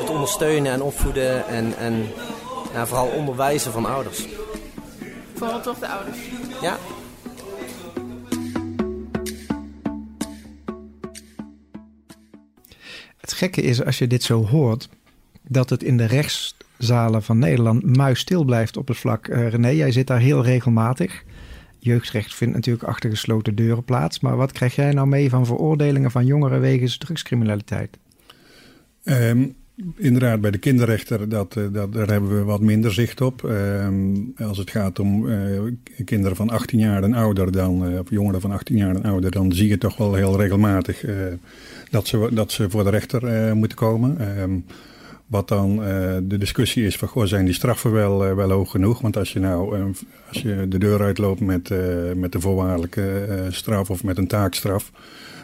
het 0.00 0.10
ondersteunen 0.10 0.72
en 0.72 0.82
opvoeden 0.82 1.46
en, 1.46 1.74
en 1.78 2.06
ja, 2.72 2.86
vooral 2.86 3.06
onderwijzen 3.06 3.72
van 3.72 3.86
ouders. 3.86 4.24
vooral 5.36 5.60
toch 5.60 5.78
de 5.78 5.88
ouders. 5.88 6.16
Ja, 6.62 6.76
Het 13.26 13.34
gekke 13.34 13.62
is, 13.62 13.84
als 13.84 13.98
je 13.98 14.06
dit 14.06 14.22
zo 14.22 14.46
hoort, 14.46 14.88
dat 15.42 15.70
het 15.70 15.82
in 15.82 15.96
de 15.96 16.04
rechtszalen 16.04 17.22
van 17.22 17.38
Nederland 17.38 17.96
muisstil 17.96 18.44
blijft 18.44 18.76
op 18.76 18.88
het 18.88 18.96
vlak. 18.96 19.28
Eh, 19.28 19.48
René, 19.48 19.68
jij 19.68 19.92
zit 19.92 20.06
daar 20.06 20.20
heel 20.20 20.44
regelmatig. 20.44 21.24
Jeugdrecht 21.78 22.34
vindt 22.34 22.54
natuurlijk 22.54 22.84
achter 22.84 23.10
gesloten 23.10 23.54
deuren 23.54 23.84
plaats. 23.84 24.20
Maar 24.20 24.36
wat 24.36 24.52
krijg 24.52 24.74
jij 24.74 24.92
nou 24.92 25.06
mee 25.06 25.30
van 25.30 25.46
veroordelingen 25.46 26.10
van 26.10 26.26
jongeren 26.26 26.60
wegens 26.60 26.98
drugscriminaliteit? 26.98 27.98
Ehm, 29.04 29.46
inderdaad, 29.96 30.40
bij 30.40 30.50
de 30.50 30.58
kinderrechter, 30.58 31.28
dat, 31.28 31.56
eh, 31.56 31.64
dat, 31.72 31.92
daar 31.92 32.08
hebben 32.08 32.38
we 32.38 32.44
wat 32.44 32.60
minder 32.60 32.92
zicht 32.92 33.20
op. 33.20 33.44
Ehm, 33.44 34.14
als 34.36 34.58
het 34.58 34.70
gaat 34.70 34.98
om 34.98 35.28
eh, 35.28 35.60
kinderen 36.04 36.36
van 36.36 36.50
18 36.50 36.78
jaar 36.78 37.02
en 37.02 37.14
ouder, 37.14 37.52
dan, 37.52 37.86
eh, 37.86 37.98
of 37.98 38.10
jongeren 38.10 38.40
van 38.40 38.50
18 38.50 38.76
jaar 38.76 38.94
en 38.94 39.04
ouder, 39.04 39.30
dan 39.30 39.52
zie 39.52 39.68
je 39.68 39.78
toch 39.78 39.96
wel 39.96 40.14
heel 40.14 40.36
regelmatig 40.36 41.04
dat, 41.90 42.06
ze, 42.06 42.28
dat 42.32 42.52
ze 42.52 42.70
voor 42.70 42.84
de 42.84 42.90
rechter 42.90 43.56
moeten 43.56 43.78
komen. 43.78 44.18
Ehm, 44.18 44.58
wat 45.26 45.48
dan 45.48 45.76
de 46.28 46.38
discussie 46.38 46.86
is 46.86 46.96
van, 46.96 47.08
goh, 47.08 47.24
zijn 47.24 47.44
die 47.44 47.54
straffen 47.54 47.92
wel, 47.92 48.34
wel 48.34 48.50
hoog 48.50 48.70
genoeg? 48.70 49.00
Want 49.00 49.16
als 49.16 49.32
je 49.32 49.40
nou, 49.40 49.76
eh, 49.76 49.84
als 50.28 50.42
je 50.42 50.66
de 50.68 50.78
deur 50.78 51.00
uitloopt 51.00 51.40
met, 51.40 51.70
met 52.14 52.34
een 52.34 52.40
voorwaardelijke 52.40 53.26
straf 53.50 53.90
of 53.90 54.04
met 54.04 54.18
een 54.18 54.26
taakstraf, 54.26 54.92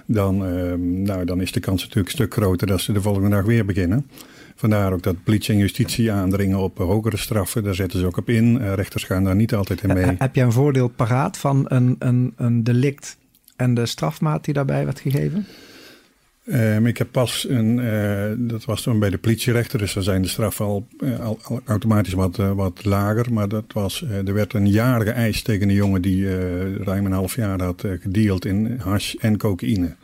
dan, 0.06 0.46
ehm, 0.46 1.02
nou, 1.02 1.24
dan 1.24 1.40
is 1.40 1.52
de 1.52 1.60
kans 1.60 1.80
natuurlijk 1.80 2.08
een 2.08 2.14
stuk 2.14 2.32
groter 2.34 2.66
dat 2.66 2.80
ze 2.80 2.92
de 2.92 3.02
volgende 3.02 3.28
dag 3.28 3.44
weer 3.44 3.64
beginnen. 3.64 4.06
Vandaar 4.54 4.92
ook 4.92 5.02
dat 5.02 5.24
politie 5.24 5.54
en 5.54 5.60
justitie 5.60 6.12
aandringen 6.12 6.58
op 6.58 6.78
hogere 6.78 7.16
straffen. 7.16 7.62
Daar 7.64 7.74
zetten 7.74 7.98
ze 7.98 8.06
ook 8.06 8.16
op 8.16 8.28
in. 8.28 8.60
Eh, 8.60 8.74
rechters 8.74 9.04
gaan 9.04 9.24
daar 9.24 9.36
niet 9.36 9.54
altijd 9.54 9.82
in 9.82 9.92
mee. 9.94 10.04
Eh, 10.04 10.10
Heb 10.18 10.34
jij 10.34 10.44
een 10.44 10.52
voordeel 10.52 10.88
paraat 10.88 11.38
van 11.38 11.64
een, 11.68 11.96
een, 11.98 12.32
een 12.36 12.64
delict 12.64 13.16
en 13.56 13.74
de 13.74 13.86
strafmaat 13.86 14.44
die 14.44 14.54
daarbij 14.54 14.84
werd 14.84 15.00
gegeven? 15.00 15.46
Ehm, 16.44 16.86
ik 16.86 16.98
heb 16.98 17.08
pas 17.10 17.46
een, 17.48 17.80
eh, 17.80 18.30
dat 18.36 18.64
was 18.64 18.82
toen 18.82 18.98
bij 18.98 19.10
de 19.10 19.18
politierechter, 19.18 19.78
dus 19.78 19.92
dan 19.92 20.02
zijn 20.02 20.22
de 20.22 20.28
straffen 20.28 20.64
al, 20.64 20.86
eh, 20.98 21.20
al, 21.20 21.38
al 21.42 21.60
automatisch 21.64 22.12
wat, 22.12 22.38
eh, 22.38 22.52
wat 22.52 22.84
lager. 22.84 23.32
Maar 23.32 23.48
dat 23.48 23.64
was, 23.72 24.04
er 24.24 24.34
werd 24.34 24.52
een 24.54 24.68
jaar 24.68 25.00
geëist 25.00 25.44
tegen 25.44 25.68
een 25.68 25.74
jongen 25.74 26.02
die 26.02 26.26
ruim 26.76 27.06
een 27.06 27.12
half 27.12 27.36
jaar 27.36 27.62
had 27.62 27.84
gedeeld 28.00 28.44
in 28.44 28.76
hash 28.80 29.14
en 29.14 29.38
cocaïne. 29.38 29.94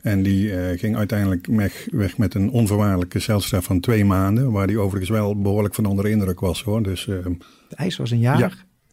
En 0.00 0.22
die 0.22 0.52
ging 0.78 0.96
uiteindelijk 0.96 1.46
weg, 1.46 1.86
weg 1.90 2.18
met 2.18 2.34
een 2.34 2.50
onvoorwaardelijke 2.50 3.18
celstraf 3.18 3.64
van 3.64 3.80
twee 3.80 4.04
maanden, 4.04 4.52
waar 4.52 4.66
die 4.66 4.78
overigens 4.78 5.10
wel 5.10 5.40
behoorlijk 5.40 5.74
van 5.74 5.84
onder 5.84 6.04
de 6.04 6.10
indruk 6.10 6.40
was 6.40 6.62
hoor. 6.62 6.82
Dus 6.82 7.08
ehm, 7.08 7.32
De 7.68 7.76
eis 7.76 7.96
was 7.96 8.10
een 8.10 8.18
jaar 8.18 8.38
Ja. 8.38 8.50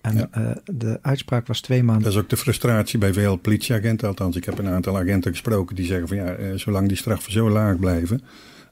En 0.10 0.18
Ja. 0.18 0.28
eh, 0.32 0.56
de 0.66 1.00
uitspraak 1.02 1.48
was 1.48 1.62
twee 1.62 1.84
maanden. 1.84 2.04
Dat 2.04 2.14
is 2.14 2.20
ook 2.20 2.30
de 2.30 2.38
frustratie 2.38 3.00
bij 3.00 3.14
veel 3.14 3.36
politieagenten. 3.36 4.08
Althans, 4.08 4.36
ik 4.36 4.46
heb 4.46 4.58
een 4.58 4.68
aantal 4.68 4.98
agenten 4.98 5.32
gesproken 5.32 5.76
die 5.76 5.86
zeggen 5.86 6.08
van 6.08 6.18
ja, 6.18 6.34
eh, 6.34 6.48
zolang 6.56 6.88
die 6.88 6.98
straffen 6.98 7.32
zo 7.32 7.50
laag 7.50 7.80
blijven, 7.80 8.22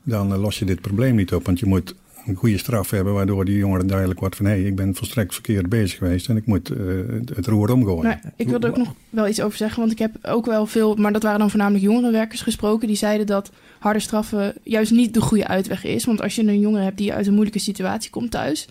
dan 0.04 0.34
eh, 0.34 0.42
los 0.42 0.60
je 0.60 0.66
dit 0.66 0.82
probleem 0.82 1.16
niet 1.16 1.34
op. 1.34 1.46
Want 1.46 1.60
je 1.60 1.66
moet 1.66 1.96
een 2.26 2.36
goede 2.36 2.58
straf 2.58 2.90
hebben 2.90 3.14
waardoor 3.14 3.46
die 3.46 3.58
jongeren 3.58 3.88
duidelijk 3.88 4.20
wordt 4.20 4.36
van 4.36 4.46
hé, 4.46 4.56
ik 4.56 4.76
ben 4.76 4.96
volstrekt 4.96 5.34
verkeerd 5.34 5.70
bezig 5.70 5.98
geweest 5.98 6.30
en 6.30 6.38
ik 6.38 6.46
moet 6.46 6.68
het, 7.36 7.48
roer 7.48 7.72
omgooien. 7.72 8.04
Nou, 8.04 8.18
ik 8.36 8.50
wilde 8.50 8.68
ook 8.68 8.78
nog 8.78 8.94
wel 9.10 9.28
iets 9.28 9.42
over 9.42 9.58
zeggen, 9.58 9.80
want 9.80 9.92
ik 9.92 10.00
heb 10.00 10.12
ook 10.22 10.46
wel 10.46 10.66
veel, 10.66 10.96
maar 10.96 11.14
dat 11.14 11.24
waren 11.24 11.40
dan 11.40 11.50
voornamelijk 11.50 11.84
jongerenwerkers 11.84 12.42
gesproken, 12.42 12.88
die 12.88 12.98
zeiden 12.98 13.26
dat 13.26 13.52
harde 13.80 14.00
straffen 14.00 14.54
juist 14.64 14.92
niet 14.92 15.14
de 15.14 15.22
goede 15.22 15.48
uitweg 15.48 15.84
is. 15.84 16.06
Want 16.06 16.22
als 16.22 16.36
je 16.36 16.42
een 16.42 16.60
jongere 16.60 16.84
hebt 16.84 16.98
die 16.98 17.14
uit 17.14 17.26
een 17.28 17.34
moeilijke 17.34 17.60
situatie 17.60 18.10
komt 18.10 18.32
thuis, 18.32 18.68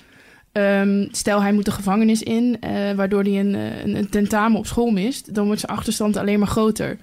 ehm, 0.57 1.07
stel 1.11 1.43
hij 1.43 1.53
moet 1.53 1.65
de 1.65 1.71
gevangenis 1.71 2.23
in, 2.23 2.57
eh, 2.61 2.93
waardoor 2.93 3.23
hij 3.23 3.41
een, 3.41 3.55
eh, 3.55 3.85
een, 3.85 3.95
een 3.97 4.09
tentamen 4.09 4.59
op 4.59 4.67
school 4.67 4.91
mist, 4.91 5.35
dan 5.35 5.47
wordt 5.47 5.61
zijn 5.61 5.73
achterstand 5.73 6.17
alleen 6.17 6.39
maar 6.39 6.49
groter. 6.49 6.97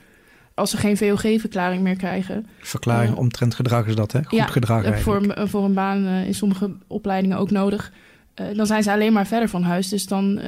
Als 0.55 0.69
ze 0.69 0.77
geen 0.77 0.97
VOG-verklaring 0.97 1.81
meer 1.81 1.95
krijgen. 1.95 2.45
Verklaring 2.59 3.11
Ja. 3.11 3.17
omtrent 3.17 3.55
gedrag 3.55 3.87
is 3.87 3.95
dat, 3.95 4.11
hè? 4.11 4.23
Goed 4.23 4.37
ja, 4.39 4.45
gedrag 4.45 4.99
voor, 4.99 5.21
voor 5.47 5.63
een 5.63 5.73
baan 5.73 6.05
in 6.05 6.33
sommige 6.33 6.71
opleidingen 6.87 7.37
ook 7.37 7.51
nodig. 7.51 7.91
Dan 8.53 8.65
zijn 8.65 8.83
ze 8.83 8.91
alleen 8.91 9.13
maar 9.13 9.27
verder 9.27 9.49
van 9.49 9.63
huis. 9.63 9.89
Dus 9.89 10.05
dan 10.07 10.39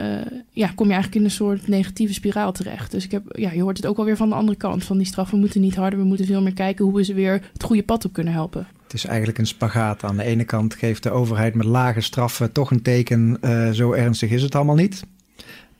ja, 0.51 0.67
kom 0.75 0.85
je 0.87 0.93
eigenlijk 0.93 1.15
in 1.15 1.23
een 1.23 1.31
soort 1.31 1.67
negatieve 1.67 2.13
spiraal 2.13 2.51
terecht. 2.51 2.91
Dus 2.91 3.03
ik 3.05 3.11
heb, 3.11 3.23
ja, 3.37 3.51
je 3.51 3.61
hoort 3.61 3.77
het 3.77 3.85
ook 3.85 3.97
alweer 3.97 4.17
van 4.17 4.29
de 4.29 4.35
andere 4.35 4.57
kant. 4.57 4.83
Van 4.83 4.97
die 4.97 5.07
straffen 5.07 5.39
moeten 5.39 5.61
niet 5.61 5.75
harder. 5.75 5.99
We 5.99 6.05
moeten 6.05 6.25
veel 6.25 6.41
meer 6.41 6.53
kijken 6.53 6.85
hoe 6.85 6.95
we 6.95 7.03
ze 7.03 7.13
weer 7.13 7.41
het 7.53 7.63
goede 7.63 7.83
pad 7.83 8.05
op 8.05 8.13
kunnen 8.13 8.33
helpen. 8.33 8.67
Het 8.85 8.93
is 8.93 9.05
eigenlijk 9.05 9.37
een 9.37 9.47
spagaat. 9.47 10.03
Aan 10.03 10.17
de 10.17 10.23
ene 10.23 10.43
kant 10.43 10.73
geeft 10.73 11.03
de 11.03 11.11
overheid 11.11 11.55
met 11.55 11.65
lage 11.65 12.01
straffen 12.01 12.51
toch 12.51 12.71
een 12.71 12.81
teken, 12.81 13.37
eh, 13.41 13.69
zo 13.69 13.91
ernstig 13.91 14.29
is 14.29 14.41
het 14.41 14.55
allemaal 14.55 14.75
niet. 14.75 15.05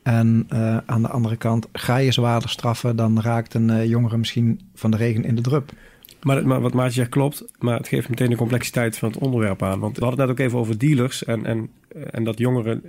En 0.02 0.44
eh, 0.48 0.76
aan 0.86 1.02
de 1.02 1.08
andere 1.08 1.36
kant, 1.36 1.68
ga 1.72 1.96
je 1.96 2.12
zwaarder 2.12 2.48
straffen, 2.48 2.96
dan 2.96 3.20
raakt 3.20 3.54
een 3.54 3.70
eh, 3.70 3.84
jongere 3.84 4.16
misschien 4.16 4.60
van 4.74 4.90
de 4.90 4.96
regen 4.96 5.24
in 5.24 5.34
de 5.34 5.42
drup. 5.42 5.72
Maar, 6.22 6.46
maar 6.46 6.60
wat 6.60 6.74
Maartje 6.74 6.94
zegt 6.94 7.10
klopt, 7.10 7.44
maar 7.58 7.76
het 7.76 7.88
geeft 7.88 8.08
meteen 8.08 8.30
de 8.30 8.36
complexiteit 8.36 8.98
van 8.98 9.08
het 9.08 9.18
onderwerp 9.18 9.62
aan. 9.62 9.80
Want 9.80 9.98
we 9.98 10.04
hadden 10.04 10.20
het 10.20 10.28
net 10.28 10.38
ook 10.38 10.46
even 10.46 10.58
over 10.58 10.78
dealers 10.78 11.24
en, 11.24 11.46
en, 11.46 11.70
en 12.10 12.24
dat 12.24 12.38
jongeren 12.38 12.82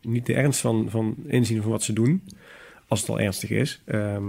niet 0.00 0.26
de 0.26 0.34
ernst 0.34 0.60
van, 0.60 0.86
van 0.88 1.14
inzien 1.26 1.62
van 1.62 1.70
wat 1.70 1.82
ze 1.82 1.92
doen, 1.92 2.22
als 2.88 3.00
het 3.00 3.08
al 3.08 3.20
ernstig 3.20 3.50
is. 3.50 3.82
Ehm, 3.84 4.24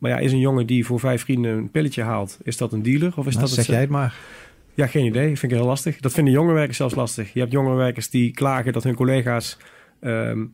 maar 0.00 0.10
ja, 0.10 0.18
is 0.18 0.32
een 0.32 0.38
jongen 0.38 0.66
die 0.66 0.86
voor 0.86 1.00
vijf 1.00 1.22
vrienden 1.22 1.56
een 1.56 1.70
pilletje 1.70 2.02
haalt, 2.02 2.38
is 2.42 2.56
dat 2.56 2.72
een 2.72 2.82
dealer? 2.82 3.12
Of 3.16 3.26
is 3.26 3.34
Nou, 3.34 3.46
dat 3.46 3.54
zeg 3.54 3.64
het, 3.64 3.74
jij 3.74 3.80
het 3.80 3.90
maar. 3.90 4.14
Ja, 4.74 4.86
geen 4.86 5.04
idee. 5.04 5.26
Vind 5.26 5.52
ik 5.52 5.58
heel 5.58 5.66
lastig. 5.66 6.00
Dat 6.00 6.12
vinden 6.12 6.32
jongerenwerkers 6.32 6.76
zelfs 6.76 6.94
lastig. 6.94 7.32
Je 7.32 7.40
hebt 7.40 7.52
jongerenwerkers 7.52 8.10
die 8.10 8.30
klagen 8.30 8.72
dat 8.72 8.84
hun 8.84 8.94
collega's 8.94 9.58
ehm, 10.00 10.44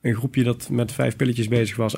een 0.00 0.14
groepje 0.14 0.42
dat 0.42 0.68
met 0.70 0.92
vijf 0.92 1.16
pilletjes 1.16 1.48
bezig 1.48 1.76
was 1.76 1.94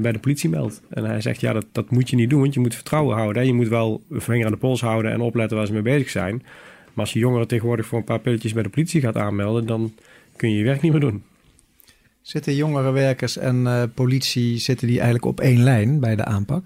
bij 0.00 0.12
de 0.12 0.18
politie 0.18 0.50
meldt. 0.50 0.82
En 0.90 1.04
hij 1.04 1.20
zegt, 1.20 1.40
ja, 1.40 1.52
dat, 1.52 1.66
dat 1.72 1.90
moet 1.90 2.10
je 2.10 2.16
niet 2.16 2.30
doen, 2.30 2.40
want 2.40 2.54
je 2.54 2.60
moet 2.60 2.74
vertrouwen 2.74 3.16
houden. 3.16 3.42
hè. 3.42 3.48
Je 3.48 3.54
moet 3.54 3.68
wel 3.68 4.02
een 4.10 4.20
vinger 4.20 4.46
aan 4.46 4.52
de 4.52 4.58
pols 4.58 4.80
houden 4.80 5.12
en 5.12 5.20
opletten 5.20 5.56
waar 5.56 5.66
ze 5.66 5.72
mee 5.72 5.82
bezig 5.82 6.10
zijn. 6.10 6.42
Maar 6.84 7.04
als 7.04 7.12
je 7.12 7.18
jongeren 7.18 7.48
tegenwoordig 7.48 7.86
voor 7.86 7.98
een 7.98 8.04
paar 8.04 8.20
pilletjes 8.20 8.52
bij 8.52 8.62
de 8.62 8.68
politie 8.68 9.00
gaat 9.00 9.16
aanmelden, 9.16 9.66
dan 9.66 9.94
kun 10.36 10.50
je 10.50 10.58
je 10.58 10.64
werk 10.64 10.80
niet 10.80 10.92
meer 10.92 11.00
doen. 11.00 11.22
Zitten 12.24 12.54
jongerenwerkers 12.54 13.36
en 13.36 13.66
eh, 13.66 13.82
politie, 13.94 14.58
zitten 14.58 14.86
die 14.86 14.96
eigenlijk 14.96 15.24
op 15.24 15.40
één 15.40 15.62
lijn 15.62 16.00
bij 16.00 16.16
de 16.16 16.24
aanpak? 16.24 16.64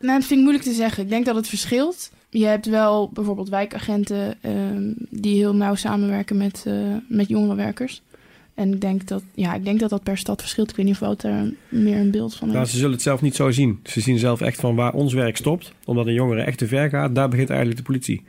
Nou, 0.00 0.18
dat 0.18 0.26
vind 0.26 0.30
ik 0.30 0.46
moeilijk 0.46 0.64
te 0.64 0.72
zeggen. 0.72 1.02
Ik 1.02 1.08
denk 1.08 1.24
dat 1.24 1.34
het 1.34 1.48
verschilt. 1.48 2.10
Je 2.30 2.46
hebt 2.46 2.66
wel 2.66 3.10
bijvoorbeeld 3.12 3.48
wijkagenten 3.48 4.36
ehm, 4.40 4.92
die 5.10 5.36
heel 5.36 5.54
nauw 5.54 5.74
samenwerken 5.74 6.36
met, 6.36 6.64
eh, 6.66 6.74
met 7.08 7.28
jongerenwerkers. 7.28 8.02
En 8.54 8.72
ik 8.72 8.80
denk, 8.80 9.06
dat, 9.06 9.22
ja, 9.34 9.54
ik 9.54 9.64
denk 9.64 9.80
dat 9.80 9.90
dat 9.90 10.02
per 10.02 10.18
stad 10.18 10.40
verschilt. 10.40 10.70
Ik 10.70 10.76
weet 10.76 10.86
niet 10.86 10.94
of 10.94 11.00
Wout 11.00 11.20
daar 11.20 11.50
meer 11.68 11.96
een 11.96 12.10
beeld 12.10 12.34
van 12.34 12.46
Nou, 12.46 12.58
heeft. 12.58 12.70
ze 12.70 12.76
zullen 12.76 12.92
het 12.92 13.02
zelf 13.02 13.20
niet 13.20 13.34
zo 13.34 13.50
zien. 13.50 13.80
Ze 13.84 14.00
zien 14.00 14.18
zelf 14.18 14.40
echt 14.40 14.60
van 14.60 14.74
waar 14.74 14.92
ons 14.92 15.12
werk 15.12 15.36
stopt, 15.36 15.72
omdat 15.84 16.06
een 16.06 16.12
jongere 16.12 16.42
echt 16.42 16.58
te 16.58 16.66
ver 16.66 16.88
gaat, 16.88 17.14
daar 17.14 17.28
begint 17.28 17.48
eigenlijk 17.48 17.78
de 17.78 17.84
politie. 17.84 18.22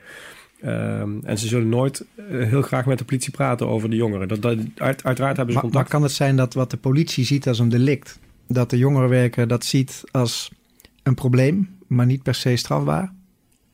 Ehm, 0.61 1.09
en 1.23 1.37
ze 1.37 1.47
zullen 1.47 1.69
nooit 1.69 2.05
eh, 2.15 2.25
heel 2.47 2.61
graag 2.61 2.85
met 2.85 2.97
de 2.97 3.05
politie 3.05 3.31
praten 3.31 3.67
over 3.67 3.89
de 3.89 3.95
jongeren. 3.95 4.27
Dat, 4.27 4.41
dat, 4.41 4.57
uit- 4.75 5.03
uiteraard 5.03 5.37
hebben 5.37 5.37
ze 5.37 5.41
Maar, 5.43 5.53
maar 5.53 5.61
contact. 5.61 5.89
kan 5.89 6.03
het 6.03 6.11
zijn 6.11 6.35
dat 6.35 6.53
wat 6.53 6.71
de 6.71 6.77
politie 6.77 7.25
ziet 7.25 7.47
als 7.47 7.59
een 7.59 7.69
delict, 7.69 8.19
dat 8.47 8.69
de 8.69 8.77
jongerenwerker 8.77 9.47
dat 9.47 9.65
ziet 9.65 10.03
als 10.11 10.51
een 11.03 11.15
probleem, 11.15 11.69
maar 11.87 12.05
niet 12.05 12.23
per 12.23 12.35
se 12.35 12.55
strafbaar? 12.55 13.13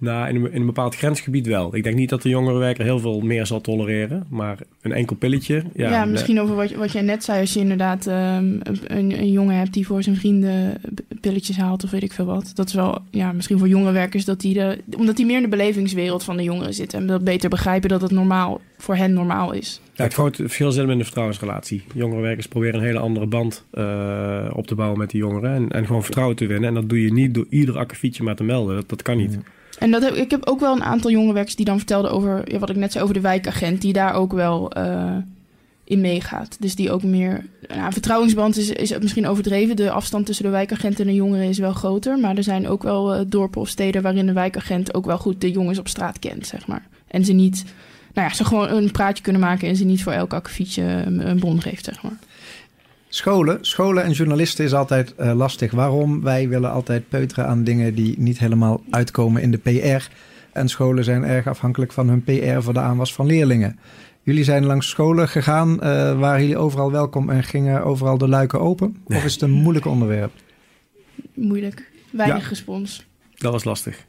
Nou, 0.01 0.29
in 0.29 0.35
een, 0.35 0.51
in 0.51 0.59
een 0.59 0.65
bepaald 0.65 0.95
grensgebied 0.95 1.47
wel. 1.47 1.75
Ik 1.75 1.83
denk 1.83 1.95
niet 1.95 2.09
dat 2.09 2.21
de 2.21 2.29
jongerenwerker 2.29 2.83
heel 2.83 2.99
veel 2.99 3.19
meer 3.19 3.45
zal 3.45 3.61
tolereren. 3.61 4.25
Maar 4.29 4.57
een 4.81 4.91
enkel 4.91 5.15
pilletje... 5.15 5.63
Ja, 5.73 5.89
Ja, 5.89 6.03
nee. 6.03 6.11
misschien 6.11 6.41
over 6.41 6.55
wat, 6.55 6.69
je- 6.69 6.77
wat 6.77 6.91
jij 6.91 7.01
net 7.01 7.23
zei. 7.23 7.39
Als 7.39 7.53
je 7.53 7.59
inderdaad 7.59 8.07
ehm, 8.07 8.45
een, 8.83 9.19
een 9.19 9.31
jongen 9.31 9.55
hebt 9.55 9.73
die 9.73 9.85
voor 9.85 10.03
zijn 10.03 10.15
vrienden 10.15 10.81
pilletjes 11.21 11.57
haalt 11.57 11.83
of 11.83 11.91
weet 11.91 12.03
ik 12.03 12.11
veel 12.13 12.25
wat. 12.25 12.51
Dat 12.55 12.67
is 12.67 12.73
wel, 12.73 12.97
ja, 13.09 13.31
misschien 13.31 13.57
voor 13.59 13.67
jongerenwerkers 13.67 14.25
dat 14.25 14.39
die 14.41 14.53
de, 14.53 14.77
omdat 14.97 15.15
die 15.15 15.25
meer 15.25 15.35
in 15.35 15.41
de 15.41 15.47
belevingswereld 15.49 16.23
van 16.23 16.37
de 16.37 16.43
jongeren 16.43 16.73
zitten. 16.73 16.99
En 16.99 17.07
dat 17.07 17.23
beter 17.23 17.49
begrijpen 17.49 17.89
dat 17.89 18.01
het 18.01 18.11
normaal 18.11 18.61
voor 18.77 18.95
hen 18.95 19.13
normaal 19.13 19.51
is. 19.51 19.81
Ja, 19.93 20.03
het 20.03 20.13
grote 20.13 20.41
verschil 20.43 20.71
zit 20.71 20.81
hem 20.81 20.91
in 20.91 20.97
de 20.97 21.03
vertrouwensrelatie. 21.03 21.83
Jongere 21.93 22.21
werkers 22.21 22.47
proberen 22.47 22.79
een 22.79 22.85
hele 22.85 22.99
andere 22.99 23.25
band 23.25 23.65
uh, 23.73 24.45
op 24.53 24.67
te 24.67 24.75
bouwen 24.75 24.99
met 24.99 25.09
die 25.09 25.19
jongeren. 25.19 25.53
En, 25.53 25.69
en, 25.69 25.85
gewoon 25.85 26.03
vertrouwen 26.03 26.35
te 26.35 26.45
winnen. 26.45 26.69
En 26.69 26.75
dat 26.75 26.89
doe 26.89 27.01
je 27.01 27.13
niet 27.13 27.33
door 27.33 27.45
ieder 27.49 27.77
akkefietje 27.77 28.23
maar 28.23 28.35
te 28.35 28.43
melden. 28.43 28.75
Dat, 28.75 28.89
dat 28.89 29.01
kan 29.01 29.17
niet. 29.17 29.37
En 29.81 29.91
dat 29.91 30.01
heb, 30.01 30.13
ik 30.13 30.31
heb 30.31 30.47
ook 30.47 30.59
wel 30.59 30.75
een 30.75 30.83
aantal 30.83 31.11
jonge 31.11 31.33
werkers 31.33 31.55
die 31.55 31.65
dan 31.65 31.77
vertelden 31.77 32.11
over... 32.11 32.51
Ja, 32.51 32.59
wat 32.59 32.69
ik 32.69 32.75
net 32.75 32.91
zei 32.91 33.03
over 33.03 33.15
de 33.15 33.21
wijkagent. 33.21 33.81
Die 33.81 33.93
daar 33.93 34.13
ook 34.13 34.33
wel 34.33 34.77
uh, 34.77 35.15
in 35.83 36.01
meegaat. 36.01 36.57
Dus 36.59 36.75
die 36.75 36.91
ook 36.91 37.03
meer... 37.03 37.45
Nou, 37.67 37.91
vertrouwensband 37.91 38.57
is, 38.57 38.69
is 38.69 38.97
misschien 38.97 39.27
overdreven. 39.27 39.75
De 39.75 39.91
afstand 39.91 40.25
tussen 40.25 40.45
de 40.45 40.51
wijkagent 40.51 40.99
en 40.99 41.05
de 41.05 41.13
jongeren 41.13 41.49
is 41.49 41.57
wel 41.57 41.73
groter. 41.73 42.19
Maar 42.19 42.37
er 42.37 42.43
zijn 42.43 42.67
ook 42.67 42.83
wel 42.83 43.15
uh, 43.15 43.21
dorpen 43.27 43.61
of 43.61 43.67
steden... 43.67 44.01
waarin 44.01 44.25
de 44.25 44.33
wijkagent 44.33 44.93
ook 44.93 45.05
wel 45.05 45.17
goed 45.17 45.41
de 45.41 45.51
jongens 45.51 45.79
op 45.79 45.87
straat 45.87 46.19
kent, 46.19 46.47
zeg 46.47 46.67
maar. 46.67 46.87
En 47.07 47.25
ze 47.25 47.33
niet 47.33 47.63
nou 48.13 48.27
ja, 48.27 48.33
ze 48.33 48.45
gewoon 48.45 48.69
een 48.69 48.91
praatje 48.91 49.23
kunnen 49.23 49.41
maken 49.41 49.67
en 49.67 49.75
ze 49.75 49.83
niet 49.83 50.03
voor 50.03 50.13
elk 50.13 50.33
akkefietje 50.33 50.83
een 51.05 51.39
bon 51.39 51.61
geeft, 51.61 51.85
zeg 51.85 52.03
maar. 52.03 52.17
Scholen, 53.13 53.57
scholen 53.61 54.03
en 54.03 54.11
journalisten 54.11 54.65
is 54.65 54.73
altijd 54.73 55.13
uh, 55.19 55.33
lastig. 55.33 55.71
Waarom? 55.71 56.21
Wij 56.21 56.49
willen 56.49 56.71
altijd 56.71 57.09
peuteren 57.09 57.47
aan 57.47 57.63
dingen 57.63 57.95
die 57.95 58.19
niet 58.19 58.39
helemaal 58.39 58.81
uitkomen 58.89 59.41
in 59.41 59.51
de 59.51 59.57
PR. 59.57 60.09
En 60.51 60.69
scholen 60.69 61.03
zijn 61.03 61.23
erg 61.23 61.47
afhankelijk 61.47 61.91
van 61.91 62.07
hun 62.07 62.23
PR 62.23 62.61
voor 62.61 62.73
de 62.73 62.79
aanwas 62.79 63.13
van 63.13 63.25
leerlingen. 63.25 63.79
Jullie 64.21 64.43
zijn 64.43 64.65
langs 64.65 64.89
scholen 64.89 65.27
gegaan, 65.27 65.73
uh, 65.73 65.79
waren 66.19 66.41
jullie 66.41 66.57
overal 66.57 66.91
welkom 66.91 67.29
en 67.29 67.43
gingen 67.43 67.83
overal 67.83 68.17
de 68.17 68.27
luiken 68.27 68.59
open? 68.59 68.97
Of 69.03 69.23
is 69.23 69.33
het 69.33 69.41
een 69.41 69.51
moeilijk 69.51 69.85
onderwerp? 69.85 70.31
Moeilijk. 71.33 71.91
Weinig 72.11 72.43
ja. 72.43 72.49
respons. 72.49 73.05
Dat 73.35 73.51
was 73.51 73.63
lastig. 73.63 74.05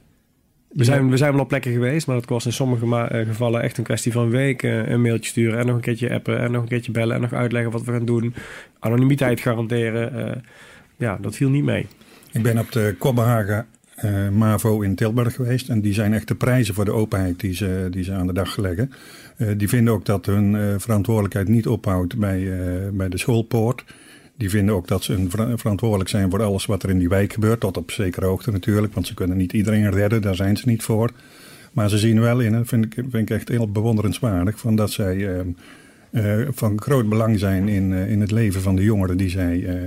We 0.73 0.83
zijn, 0.83 1.09
we 1.09 1.17
zijn 1.17 1.31
wel 1.31 1.41
op 1.41 1.47
plekken 1.47 1.71
geweest, 1.71 2.07
maar 2.07 2.15
het 2.15 2.25
kost 2.25 2.45
in 2.45 2.53
sommige 2.53 3.07
gevallen 3.27 3.61
echt 3.61 3.77
een 3.77 3.83
kwestie 3.83 4.11
van 4.11 4.29
weken. 4.29 4.91
Een 4.91 5.01
mailtje 5.01 5.29
sturen 5.29 5.59
en 5.59 5.65
nog 5.65 5.75
een 5.75 5.81
keertje 5.81 6.13
appen 6.13 6.39
en 6.39 6.51
nog 6.51 6.61
een 6.61 6.67
keertje 6.67 6.91
bellen 6.91 7.15
en 7.15 7.21
nog 7.21 7.33
uitleggen 7.33 7.71
wat 7.71 7.83
we 7.83 7.91
gaan 7.91 8.05
doen. 8.05 8.33
Anonimiteit 8.79 9.39
garanderen. 9.39 10.15
Uh, 10.15 10.31
ja, 10.97 11.17
dat 11.21 11.35
viel 11.35 11.49
niet 11.49 11.63
mee. 11.63 11.87
Ik 12.31 12.43
ben 12.43 12.59
op 12.59 12.71
de 12.71 12.95
Kobbehagen 12.97 13.65
uh, 14.05 14.29
MAVO 14.29 14.81
in 14.81 14.95
Tilburg 14.95 15.35
geweest. 15.35 15.69
En 15.69 15.81
die 15.81 15.93
zijn 15.93 16.13
echt 16.13 16.27
de 16.27 16.35
prijzen 16.35 16.73
voor 16.73 16.85
de 16.85 16.93
openheid 16.93 17.39
die 17.39 17.53
ze, 17.53 17.87
die 17.91 18.03
ze 18.03 18.13
aan 18.13 18.27
de 18.27 18.33
dag 18.33 18.57
leggen. 18.57 18.91
Uh, 19.37 19.49
die 19.57 19.69
vinden 19.69 19.93
ook 19.93 20.05
dat 20.05 20.25
hun 20.25 20.79
verantwoordelijkheid 20.81 21.47
niet 21.47 21.67
ophoudt 21.67 22.17
bij, 22.17 22.51
bij 22.93 23.09
de 23.09 23.17
schoolpoort. 23.17 23.83
Die 24.43 24.51
vinden 24.51 24.75
ook 24.75 24.87
dat 24.87 25.03
ze 25.03 25.25
verantwoordelijk 25.55 26.09
zijn 26.09 26.29
voor 26.29 26.43
alles 26.43 26.65
wat 26.65 26.83
er 26.83 26.89
in 26.89 26.97
die 26.99 27.09
wijk 27.09 27.33
gebeurt. 27.33 27.59
Tot 27.59 27.77
op 27.77 27.91
zekere 27.91 28.25
hoogte 28.25 28.51
natuurlijk, 28.51 28.93
want 28.93 29.07
ze 29.07 29.13
kunnen 29.13 29.37
niet 29.37 29.53
iedereen 29.53 29.91
redden. 29.91 30.21
Daar 30.21 30.35
zijn 30.35 30.57
ze 30.57 30.67
niet 30.67 30.83
voor. 30.83 31.11
Maar 31.71 31.89
ze 31.89 31.97
zien 31.97 32.19
wel 32.19 32.39
in, 32.39 32.53
en 32.53 32.65
vind 32.65 32.85
ik, 32.85 32.93
vind 32.93 33.13
ik 33.13 33.29
echt 33.29 33.47
heel 33.47 33.71
bewonderenswaardig, 33.71 34.59
van 34.59 34.75
dat 34.75 34.91
zij 34.91 35.15
uh, 35.15 35.39
uh, 36.11 36.47
van 36.51 36.81
groot 36.81 37.09
belang 37.09 37.39
zijn 37.39 37.67
in, 37.67 37.91
uh, 37.91 38.11
in 38.11 38.21
het 38.21 38.31
leven 38.31 38.61
van 38.61 38.75
de 38.75 38.83
jongeren 38.83 39.17
die 39.17 39.29
zij 39.29 39.79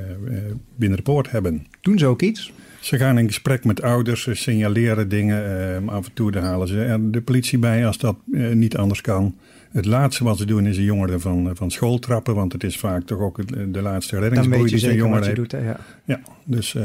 binnen 0.76 0.98
de 0.98 1.04
poort 1.04 1.30
hebben. 1.30 1.66
Doen 1.80 1.98
ze 1.98 2.06
ook 2.06 2.22
iets? 2.22 2.52
Ze 2.87 2.99
gaan 2.99 3.18
in 3.18 3.27
gesprek 3.27 3.64
met 3.64 3.83
ouders, 3.83 4.22
ze 4.22 4.35
signaleren 4.35 5.09
dingen. 5.09 5.88
af 5.88 6.07
en 6.07 6.12
toe 6.12 6.38
halen 6.38 6.68
ze 6.68 7.09
de 7.11 7.20
politie 7.20 7.59
bij 7.59 7.87
als 7.87 7.99
dat 7.99 8.16
niet 8.55 8.77
anders 8.77 9.01
kan. 9.01 9.35
Het 9.72 9.85
laatste 9.85 10.25
wat 10.25 10.38
ze 10.38 10.44
doen 10.44 10.66
is 10.66 10.77
de 10.77 10.85
jongeren 10.85 11.20
van, 11.20 11.51
van 11.55 11.70
school 11.70 11.99
trappen, 11.99 12.35
want 12.35 12.53
het 12.53 12.64
is 12.64 12.77
vaak 12.77 13.03
toch 13.03 13.18
ook 13.18 13.40
de 13.72 13.83
laatste 13.83 14.18
reddingsboei 14.18 14.70
die 14.70 14.88
een 14.88 14.96
jongeren 14.96 15.35
doet, 15.35 15.53
hè? 15.53 15.59
Ja. 15.59 15.77
ja, 16.05 16.20
dus... 16.44 16.75
Um, 16.75 16.83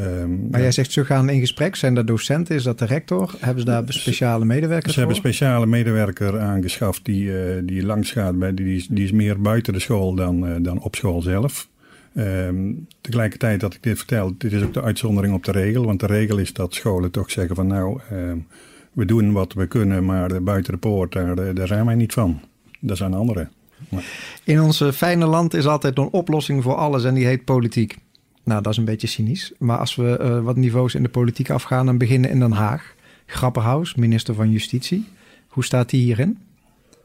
maar 0.50 0.60
ja. 0.60 0.60
jij 0.60 0.72
zegt 0.72 0.92
ze 0.92 1.06
gaan 1.06 1.30
in 1.30 1.40
gesprek. 1.40 1.76
Zijn 1.76 1.96
dat 1.96 2.08
docenten? 2.08 2.56
Is 2.56 2.64
dat 2.64 2.80
de 2.80 2.86
rector? 2.86 3.36
Hebben 3.40 3.64
ze 3.64 3.70
daar 3.70 3.84
speciale 3.88 4.46
medewerkers 4.46 4.94
Ze 4.94 5.00
hebben 5.00 5.18
een 5.18 5.22
speciale 5.22 5.66
medewerker 5.66 6.40
aangeschaft 6.40 7.06
die, 7.06 7.24
uh, 7.24 7.36
die 7.64 7.86
langs 7.86 8.12
gaat. 8.12 8.40
Bij, 8.40 8.54
die, 8.54 8.86
die 8.90 9.04
is 9.04 9.12
meer 9.12 9.42
buiten 9.42 9.74
de 9.74 9.80
school 9.80 10.16
dan, 10.16 10.48
uh, 10.48 10.56
dan 10.60 10.80
op 10.80 10.96
school 10.96 11.22
zelf. 11.22 11.70
Um, 12.16 12.88
tegelijkertijd 13.02 13.60
dat 13.60 13.74
ik 13.74 13.84
dit 13.84 13.98
vertel, 13.98 14.34
dit 14.38 14.52
is 14.52 14.64
ook 14.64 14.74
de 14.74 14.82
uitzondering 14.82 15.34
op 15.34 15.44
de 15.44 15.52
regel. 15.52 15.86
Want 15.86 16.00
de 16.00 16.06
regel 16.06 16.38
is 16.38 16.54
dat 16.54 16.74
scholen 16.74 17.12
toch 17.12 17.32
zeggen 17.32 17.56
van 17.56 17.68
nou, 17.68 18.00
um, 18.12 18.48
we 18.94 19.06
doen 19.06 19.32
wat 19.32 19.54
we 19.54 19.68
kunnen, 19.68 20.06
maar 20.06 20.44
buiten 20.44 20.74
de 20.74 20.80
poort, 20.80 21.12
daar, 21.12 21.54
daar 21.54 21.68
zijn 21.68 21.86
wij 21.86 21.96
niet 21.96 22.14
van. 22.14 22.42
Dat 22.80 22.98
zijn 22.98 23.14
anderen. 23.14 23.52
Maar... 23.90 24.04
In 24.44 24.62
ons 24.62 24.84
fijne 24.94 25.26
land 25.26 25.54
is 25.54 25.66
altijd 25.66 25.98
een 25.98 26.12
oplossing 26.12 26.64
voor 26.64 26.76
alles 26.76 27.04
en 27.04 27.14
die 27.14 27.26
heet 27.26 27.46
politiek. 27.46 27.98
Nou, 28.44 28.62
dat 28.62 28.72
is 28.72 28.78
een 28.78 28.86
beetje 28.86 29.08
cynisch. 29.08 29.52
Maar 29.58 29.78
als 29.78 29.96
we 29.96 30.20
uh, 30.22 30.44
wat 30.44 30.56
niveaus 30.56 30.96
in 30.96 31.04
de 31.04 31.10
politiek 31.10 31.50
afgaan, 31.50 31.86
dan 31.86 31.98
beginnen 31.98 32.30
in 32.30 32.40
Den 32.40 32.52
Haag. 32.52 32.96
Grapperhaus, 33.26 33.96
minister 33.96 34.34
van 34.34 34.52
Justitie. 34.52 35.08
Hoe 35.48 35.64
staat 35.64 35.92
hij 35.92 36.00
hierin? 36.00 36.38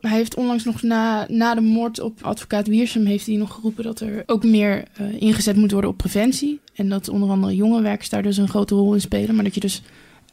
Hij 0.08 0.16
heeft 0.16 0.36
onlangs 0.36 0.64
nog 0.64 0.82
na, 0.82 1.26
na 1.28 1.54
de 1.54 1.60
moord 1.60 2.00
op 2.00 2.18
advocaat 2.22 2.66
Wiersum... 2.66 3.06
heeft 3.06 3.26
hij 3.26 3.36
nog 3.36 3.54
geroepen 3.54 3.84
dat 3.84 4.00
er 4.00 4.22
ook 4.26 4.44
meer 4.44 4.84
uh, 5.00 5.20
ingezet 5.22 5.56
moet 5.56 5.72
worden 5.72 5.90
op 5.90 5.96
preventie. 5.96 6.60
En 6.74 6.88
dat 6.88 7.08
onder 7.08 7.30
andere 7.30 7.54
jongerenwerkers 7.54 8.08
daar 8.08 8.22
dus 8.22 8.36
een 8.36 8.48
grote 8.48 8.74
rol 8.74 8.94
in 8.94 9.00
spelen. 9.00 9.34
Maar 9.34 9.44
dat 9.44 9.54
je 9.54 9.60
dus 9.60 9.82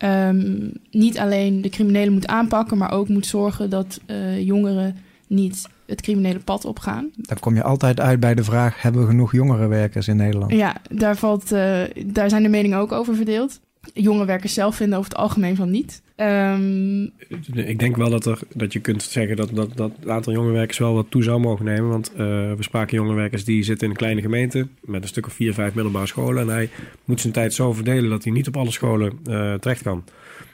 um, 0.03 0.71
niet 0.91 1.19
alleen 1.19 1.61
de 1.61 1.69
criminelen 1.69 2.13
moet 2.13 2.27
aanpakken... 2.27 2.77
maar 2.77 2.91
ook 2.91 3.07
moet 3.07 3.25
zorgen 3.25 3.69
dat 3.69 3.99
uh, 4.07 4.45
jongeren 4.45 4.95
niet 5.27 5.67
het 5.85 6.01
criminele 6.01 6.39
pad 6.39 6.65
opgaan. 6.65 7.09
Dan 7.15 7.39
kom 7.39 7.55
je 7.55 7.63
altijd 7.63 7.99
uit 7.99 8.19
bij 8.19 8.35
de 8.35 8.43
vraag: 8.43 8.81
hebben 8.81 9.01
we 9.01 9.07
genoeg 9.07 9.31
jongerenwerkers 9.31 10.07
in 10.07 10.15
Nederland? 10.15 10.51
Ja, 10.51 10.75
daar, 10.89 11.15
valt, 11.15 11.51
uh, 11.51 11.81
daar 12.05 12.29
zijn 12.29 12.43
de 12.43 12.49
meningen 12.49 12.77
ook 12.77 12.91
over 12.91 13.15
verdeeld. 13.15 13.59
Jongerenwerkers 13.93 14.53
zelf 14.53 14.75
vinden 14.75 14.97
over 14.97 15.09
het 15.09 15.19
algemeen 15.19 15.55
van 15.55 15.71
niet. 15.71 16.01
Um... 16.15 17.11
Ik 17.53 17.79
denk 17.79 17.95
wel 17.95 18.09
dat, 18.09 18.25
er, 18.25 18.39
dat 18.53 18.73
je 18.73 18.79
kunt 18.79 19.03
zeggen 19.03 19.35
dat, 19.35 19.49
dat, 19.53 19.77
dat 19.77 19.91
het 19.99 20.09
aantal 20.09 20.33
jongerenwerkers 20.33 20.77
wel 20.77 20.93
wat 20.93 21.05
toe 21.09 21.23
zou 21.23 21.39
mogen 21.39 21.65
nemen. 21.65 21.89
Want 21.89 22.11
uh, 22.11 22.17
we 22.53 22.55
spraken 22.59 22.95
jongerenwerkers 22.95 23.45
die 23.45 23.63
zitten 23.63 23.85
in 23.85 23.91
een 23.91 23.97
kleine 23.97 24.21
gemeente 24.21 24.67
met 24.81 25.01
een 25.01 25.07
stuk 25.07 25.25
of 25.25 25.33
vier, 25.33 25.53
vijf 25.53 25.73
middelbare 25.73 26.07
scholen. 26.07 26.41
En 26.41 26.47
hij 26.47 26.69
moet 27.05 27.21
zijn 27.21 27.33
tijd 27.33 27.53
zo 27.53 27.73
verdelen 27.73 28.09
dat 28.09 28.23
hij 28.23 28.33
niet 28.33 28.47
op 28.47 28.57
alle 28.57 28.71
scholen 28.71 29.19
uh, 29.29 29.53
terecht 29.53 29.81
kan. 29.81 30.03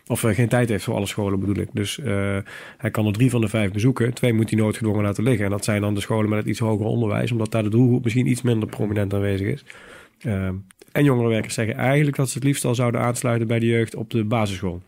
Of 0.07 0.23
uh, 0.23 0.35
geen 0.35 0.47
tijd 0.49 0.69
heeft 0.69 0.83
voor 0.83 0.95
alle 0.95 1.05
scholen 1.05 1.39
bedoel 1.39 1.57
ik. 1.57 1.69
Dus 1.73 1.99
hij 2.77 2.91
kan 2.91 3.05
er 3.05 3.13
drie 3.13 3.29
van 3.29 3.41
de 3.41 3.47
vijf 3.47 3.71
bezoeken. 3.71 4.13
Twee 4.13 4.33
moet 4.33 4.49
hij 4.49 4.59
noodgedwongen 4.59 5.03
laten 5.03 5.23
liggen. 5.23 5.45
En 5.45 5.51
dat 5.51 5.63
zijn 5.63 5.81
dan 5.81 5.93
de 5.95 6.01
scholen 6.01 6.29
met 6.29 6.39
het 6.39 6.47
iets 6.47 6.59
hoger 6.59 6.85
onderwijs. 6.85 7.31
Omdat 7.31 7.51
daar 7.51 7.63
de 7.63 7.69
doelgroep 7.69 8.03
misschien 8.03 8.27
iets 8.27 8.41
minder 8.41 8.69
prominent 8.69 9.13
aanwezig 9.13 9.47
is. 9.47 9.63
En 10.91 11.03
jongerenwerkers 11.03 11.53
zeggen 11.53 11.75
eigenlijk 11.75 12.17
dat 12.17 12.29
ze 12.29 12.37
het 12.37 12.43
liefst 12.43 12.65
al 12.65 12.75
zouden 12.75 13.01
aansluiten 13.01 13.47
bij 13.47 13.59
de 13.59 13.65
jeugd 13.65 13.95
op 13.95 14.09
de 14.09 14.23
basisschool. 14.23 14.81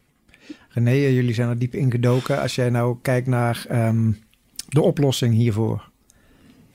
René, 0.69 0.91
jullie 0.91 1.33
zijn 1.33 1.49
er 1.49 1.57
diep 1.57 1.75
ingedoken. 1.75 2.41
Als 2.41 2.55
jij 2.55 2.69
nou 2.69 2.97
kijkt 3.01 3.27
naar 3.27 3.65
um, 3.71 4.17
de 4.69 4.81
oplossing 4.81 5.33
hiervoor. 5.33 5.89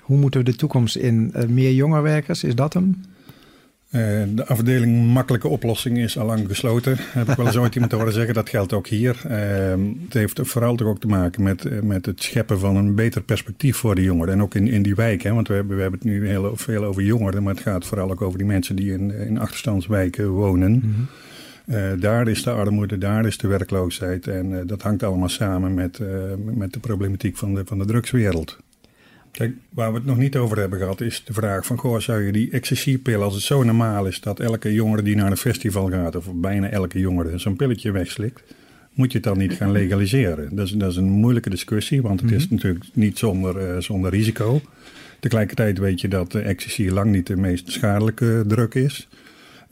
Hoe 0.00 0.18
moeten 0.18 0.40
we 0.40 0.50
de 0.50 0.56
toekomst 0.56 0.96
in? 0.96 1.32
Uh, 1.36 1.44
meer 1.44 1.72
jongerenwerkers, 1.72 2.44
is 2.44 2.54
dat 2.54 2.72
hem? 2.72 3.02
Uh, 3.90 4.22
de 4.34 4.46
afdeling 4.46 5.12
makkelijke 5.12 5.48
oplossing 5.48 5.98
is 5.98 6.18
al 6.18 6.26
lang 6.26 6.48
gesloten. 6.48 6.96
Heb 6.98 7.28
ik 7.28 7.36
wel 7.36 7.46
eens 7.46 7.56
ooit 7.62 7.74
iemand 7.74 7.92
horen 7.92 8.12
zeggen. 8.12 8.34
Dat 8.34 8.48
geldt 8.48 8.72
ook 8.72 8.86
hier. 8.86 9.22
Uh, 9.26 9.32
het 10.04 10.12
heeft 10.12 10.40
vooral 10.42 10.76
toch 10.76 10.88
ook 10.88 11.00
te 11.00 11.06
maken 11.06 11.42
met, 11.42 11.82
met 11.82 12.06
het 12.06 12.22
scheppen 12.22 12.58
van 12.58 12.76
een 12.76 12.94
beter 12.94 13.22
perspectief 13.22 13.76
voor 13.76 13.94
de 13.94 14.02
jongeren. 14.02 14.34
En 14.34 14.42
ook 14.42 14.54
in, 14.54 14.68
in 14.68 14.82
die 14.82 14.94
wijk. 14.94 15.22
Hè? 15.22 15.32
Want 15.32 15.48
we 15.48 15.54
hebben, 15.54 15.76
we 15.76 15.82
hebben 15.82 16.00
het 16.00 16.08
nu 16.08 16.28
heel 16.28 16.56
veel 16.56 16.84
over 16.84 17.02
jongeren. 17.02 17.42
Maar 17.42 17.54
het 17.54 17.62
gaat 17.62 17.86
vooral 17.86 18.10
ook 18.10 18.22
over 18.22 18.38
die 18.38 18.46
mensen 18.46 18.76
die 18.76 18.92
in, 18.92 19.10
in 19.10 19.38
achterstandswijken 19.38 20.28
wonen. 20.28 20.72
Mm-hmm. 20.72 21.08
Uh, 21.66 22.00
daar 22.00 22.28
is 22.28 22.42
de 22.42 22.50
armoede, 22.50 22.98
daar 22.98 23.26
is 23.26 23.38
de 23.38 23.48
werkloosheid. 23.48 24.26
En 24.26 24.66
dat 24.66 24.82
hangt 24.82 25.02
allemaal 25.02 25.28
samen 25.28 25.74
met, 25.74 26.00
met 26.44 26.72
de 26.72 26.78
problematiek 26.80 27.36
van 27.36 27.54
de, 27.54 27.62
van 27.64 27.78
de 27.78 27.84
drugswereld. 27.84 28.58
Kijk, 29.36 29.52
waar 29.70 29.90
we 29.92 29.98
het 29.98 30.06
nog 30.06 30.16
niet 30.16 30.36
over 30.36 30.58
hebben 30.58 30.78
gehad, 30.78 31.00
is 31.00 31.22
de 31.24 31.32
vraag 31.32 31.66
van... 31.66 31.78
Goh, 31.78 31.98
zou 31.98 32.22
je 32.22 32.32
die 32.32 32.50
ecstasy-pil, 32.50 33.22
als 33.22 33.34
het 33.34 33.42
zo 33.42 33.62
normaal 33.62 34.06
is... 34.06 34.20
dat 34.20 34.40
elke 34.40 34.72
jongere 34.74 35.02
die 35.02 35.16
naar 35.16 35.30
een 35.30 35.36
festival 35.36 35.90
gaat... 35.90 36.16
of 36.16 36.32
bijna 36.34 36.68
elke 36.68 36.98
jongere 36.98 37.38
zo'n 37.38 37.56
pilletje 37.56 37.90
wegslikt... 37.90 38.42
moet 38.92 39.12
je 39.12 39.18
het 39.18 39.26
dan 39.26 39.38
niet 39.38 39.52
gaan 39.52 39.72
legaliseren? 39.72 40.56
Dat 40.56 40.66
is, 40.66 40.72
dat 40.72 40.90
is 40.90 40.96
een 40.96 41.10
moeilijke 41.10 41.50
discussie, 41.50 42.02
want 42.02 42.20
het 42.20 42.30
is 42.30 42.48
natuurlijk 42.48 42.84
niet 42.92 43.18
zonder, 43.18 43.68
uh, 43.68 43.80
zonder 43.80 44.10
risico. 44.10 44.60
Tegelijkertijd 45.20 45.78
weet 45.78 46.00
je 46.00 46.08
dat 46.08 46.34
ecstasy 46.34 46.88
lang 46.88 47.10
niet 47.10 47.26
de 47.26 47.36
meest 47.36 47.72
schadelijke 47.72 48.44
druk 48.46 48.74
is. 48.74 49.08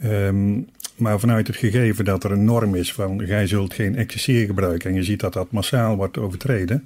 Um, 0.05 0.66
maar 0.96 1.20
vanuit 1.20 1.46
het 1.46 1.57
gegeven 1.57 2.05
dat 2.05 2.24
er 2.24 2.33
een 2.33 2.44
norm 2.44 2.74
is 2.74 2.92
van... 2.92 3.27
gij 3.27 3.46
zult 3.46 3.74
geen 3.74 3.96
ecstasy 3.96 4.46
gebruiken... 4.46 4.90
en 4.90 4.96
je 4.96 5.03
ziet 5.03 5.20
dat 5.20 5.33
dat 5.33 5.53
massaal 5.53 5.96
wordt 5.96 6.18
overtreden... 6.18 6.85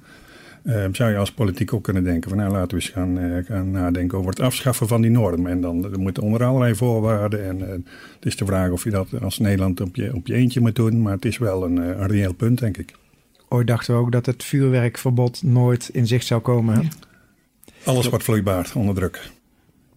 Uh, 0.63 0.85
zou 0.91 1.11
je 1.11 1.17
als 1.17 1.31
politiek 1.31 1.73
ook 1.73 1.83
kunnen 1.83 2.03
denken 2.03 2.29
van 2.29 2.39
nou 2.39 2.51
laten 2.51 2.77
we 2.77 2.83
eens 2.83 2.89
gaan, 2.89 3.17
uh, 3.17 3.45
gaan 3.45 3.71
nadenken 3.71 4.17
over 4.17 4.29
het 4.29 4.39
afschaffen 4.39 4.87
van 4.87 5.01
die 5.01 5.11
norm. 5.11 5.47
En 5.47 5.61
dan 5.61 5.91
er 5.91 5.99
moeten 5.99 6.23
onder 6.23 6.43
allerlei 6.43 6.75
voorwaarden. 6.75 7.45
En 7.45 7.59
uh, 7.59 7.67
het 7.69 8.25
is 8.25 8.37
de 8.37 8.45
vraag 8.45 8.69
of 8.69 8.83
je 8.83 8.89
dat 8.89 9.21
als 9.21 9.39
Nederland 9.39 9.81
op 9.81 9.95
je, 9.95 10.15
op 10.15 10.27
je 10.27 10.33
eentje 10.33 10.59
moet 10.59 10.75
doen. 10.75 11.01
Maar 11.01 11.13
het 11.13 11.25
is 11.25 11.37
wel 11.37 11.63
een, 11.65 11.77
een 11.77 12.07
reëel 12.07 12.33
punt, 12.33 12.59
denk 12.59 12.77
ik. 12.77 12.93
Ooit 13.49 13.67
dachten 13.67 13.93
we 13.93 13.99
ook 13.99 14.11
dat 14.11 14.25
het 14.25 14.43
vuurwerkverbod 14.43 15.43
nooit 15.43 15.89
in 15.93 16.07
zicht 16.07 16.25
zou 16.25 16.41
komen. 16.41 16.75
Hè? 16.75 16.87
Alles 17.83 18.09
wordt 18.09 18.23
vloeibaar 18.23 18.71
onder 18.75 18.95
druk. 18.95 19.31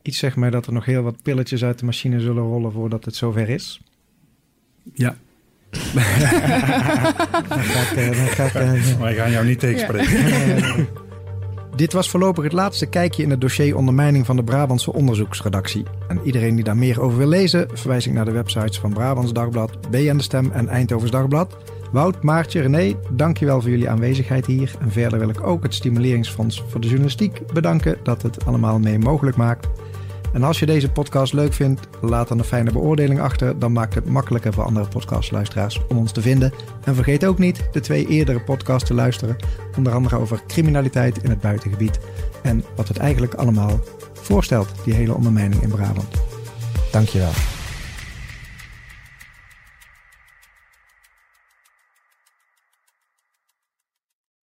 Iets 0.02 0.18
zegt 0.18 0.36
mij 0.36 0.50
dat 0.50 0.66
er 0.66 0.72
nog 0.72 0.84
heel 0.84 1.02
wat 1.02 1.22
pilletjes 1.22 1.64
uit 1.64 1.78
de 1.78 1.84
machine 1.84 2.20
zullen 2.20 2.42
rollen 2.42 2.72
voordat 2.72 3.04
het 3.04 3.16
zover 3.16 3.48
is. 3.48 3.80
Ja, 4.94 5.16
dan 5.72 7.62
gaat, 7.62 7.96
uh, 7.96 8.06
dan 8.06 8.26
gaat, 8.26 8.54
uh, 8.54 8.98
maar 8.98 9.10
ik 9.10 9.16
ga 9.16 9.28
jou 9.28 9.46
niet 9.46 9.58
tegenspreken. 9.58 10.26
Ja. 10.26 10.74
Dit 11.76 11.92
was 11.92 12.10
voorlopig 12.10 12.44
het 12.44 12.52
laatste 12.52 12.86
kijkje 12.86 13.22
in 13.22 13.30
het 13.30 13.40
dossier 13.40 13.76
ondermijning 13.76 14.26
van 14.26 14.36
de 14.36 14.44
Brabantse 14.44 14.92
onderzoeksredactie. 14.92 15.84
En 16.08 16.20
iedereen 16.24 16.54
die 16.54 16.64
daar 16.64 16.76
meer 16.76 17.00
over 17.00 17.18
wil 17.18 17.28
lezen, 17.28 17.68
verwijs 17.72 18.06
ik 18.06 18.12
naar 18.12 18.24
de 18.24 18.30
websites 18.30 18.78
van 18.78 18.92
Brabants 18.92 19.32
Dagblad, 19.32 19.90
BN 19.90 20.16
De 20.16 20.22
Stem 20.22 20.50
en 20.50 20.68
Eindhovens 20.68 21.10
Dagblad. 21.10 21.56
Wout, 21.92 22.22
Maartje, 22.22 22.60
René, 22.60 22.94
dankjewel 23.10 23.60
voor 23.60 23.70
jullie 23.70 23.90
aanwezigheid 23.90 24.46
hier. 24.46 24.74
En 24.80 24.92
verder 24.92 25.18
wil 25.18 25.28
ik 25.28 25.46
ook 25.46 25.62
het 25.62 25.74
Stimuleringsfonds 25.74 26.64
voor 26.68 26.80
de 26.80 26.86
Journalistiek 26.86 27.52
bedanken 27.52 27.96
dat 28.02 28.22
het 28.22 28.44
allemaal 28.44 28.78
mee 28.78 28.98
mogelijk 28.98 29.36
maakt. 29.36 29.68
En 30.32 30.42
als 30.42 30.58
je 30.58 30.66
deze 30.66 30.90
podcast 30.90 31.32
leuk 31.32 31.52
vindt, 31.52 31.88
laat 32.00 32.28
dan 32.28 32.38
een 32.38 32.44
fijne 32.44 32.72
beoordeling 32.72 33.20
achter. 33.20 33.58
Dan 33.58 33.72
maakt 33.72 33.94
het 33.94 34.06
makkelijker 34.06 34.52
voor 34.52 34.64
andere 34.64 34.88
podcastluisteraars 34.88 35.80
om 35.88 35.96
ons 35.96 36.12
te 36.12 36.20
vinden. 36.20 36.52
En 36.84 36.94
vergeet 36.94 37.24
ook 37.24 37.38
niet 37.38 37.68
de 37.72 37.80
twee 37.80 38.06
eerdere 38.06 38.40
podcasts 38.40 38.88
te 38.88 38.94
luisteren. 38.94 39.36
Onder 39.76 39.92
andere 39.92 40.16
over 40.16 40.42
criminaliteit 40.46 41.22
in 41.22 41.30
het 41.30 41.40
buitengebied. 41.40 41.98
En 42.42 42.64
wat 42.76 42.88
het 42.88 42.96
eigenlijk 42.96 43.34
allemaal 43.34 43.80
voorstelt, 44.12 44.68
die 44.84 44.94
hele 44.94 45.14
ondermijning 45.14 45.62
in 45.62 45.68
Brabant. 45.68 46.22
Dankjewel. 46.90 47.61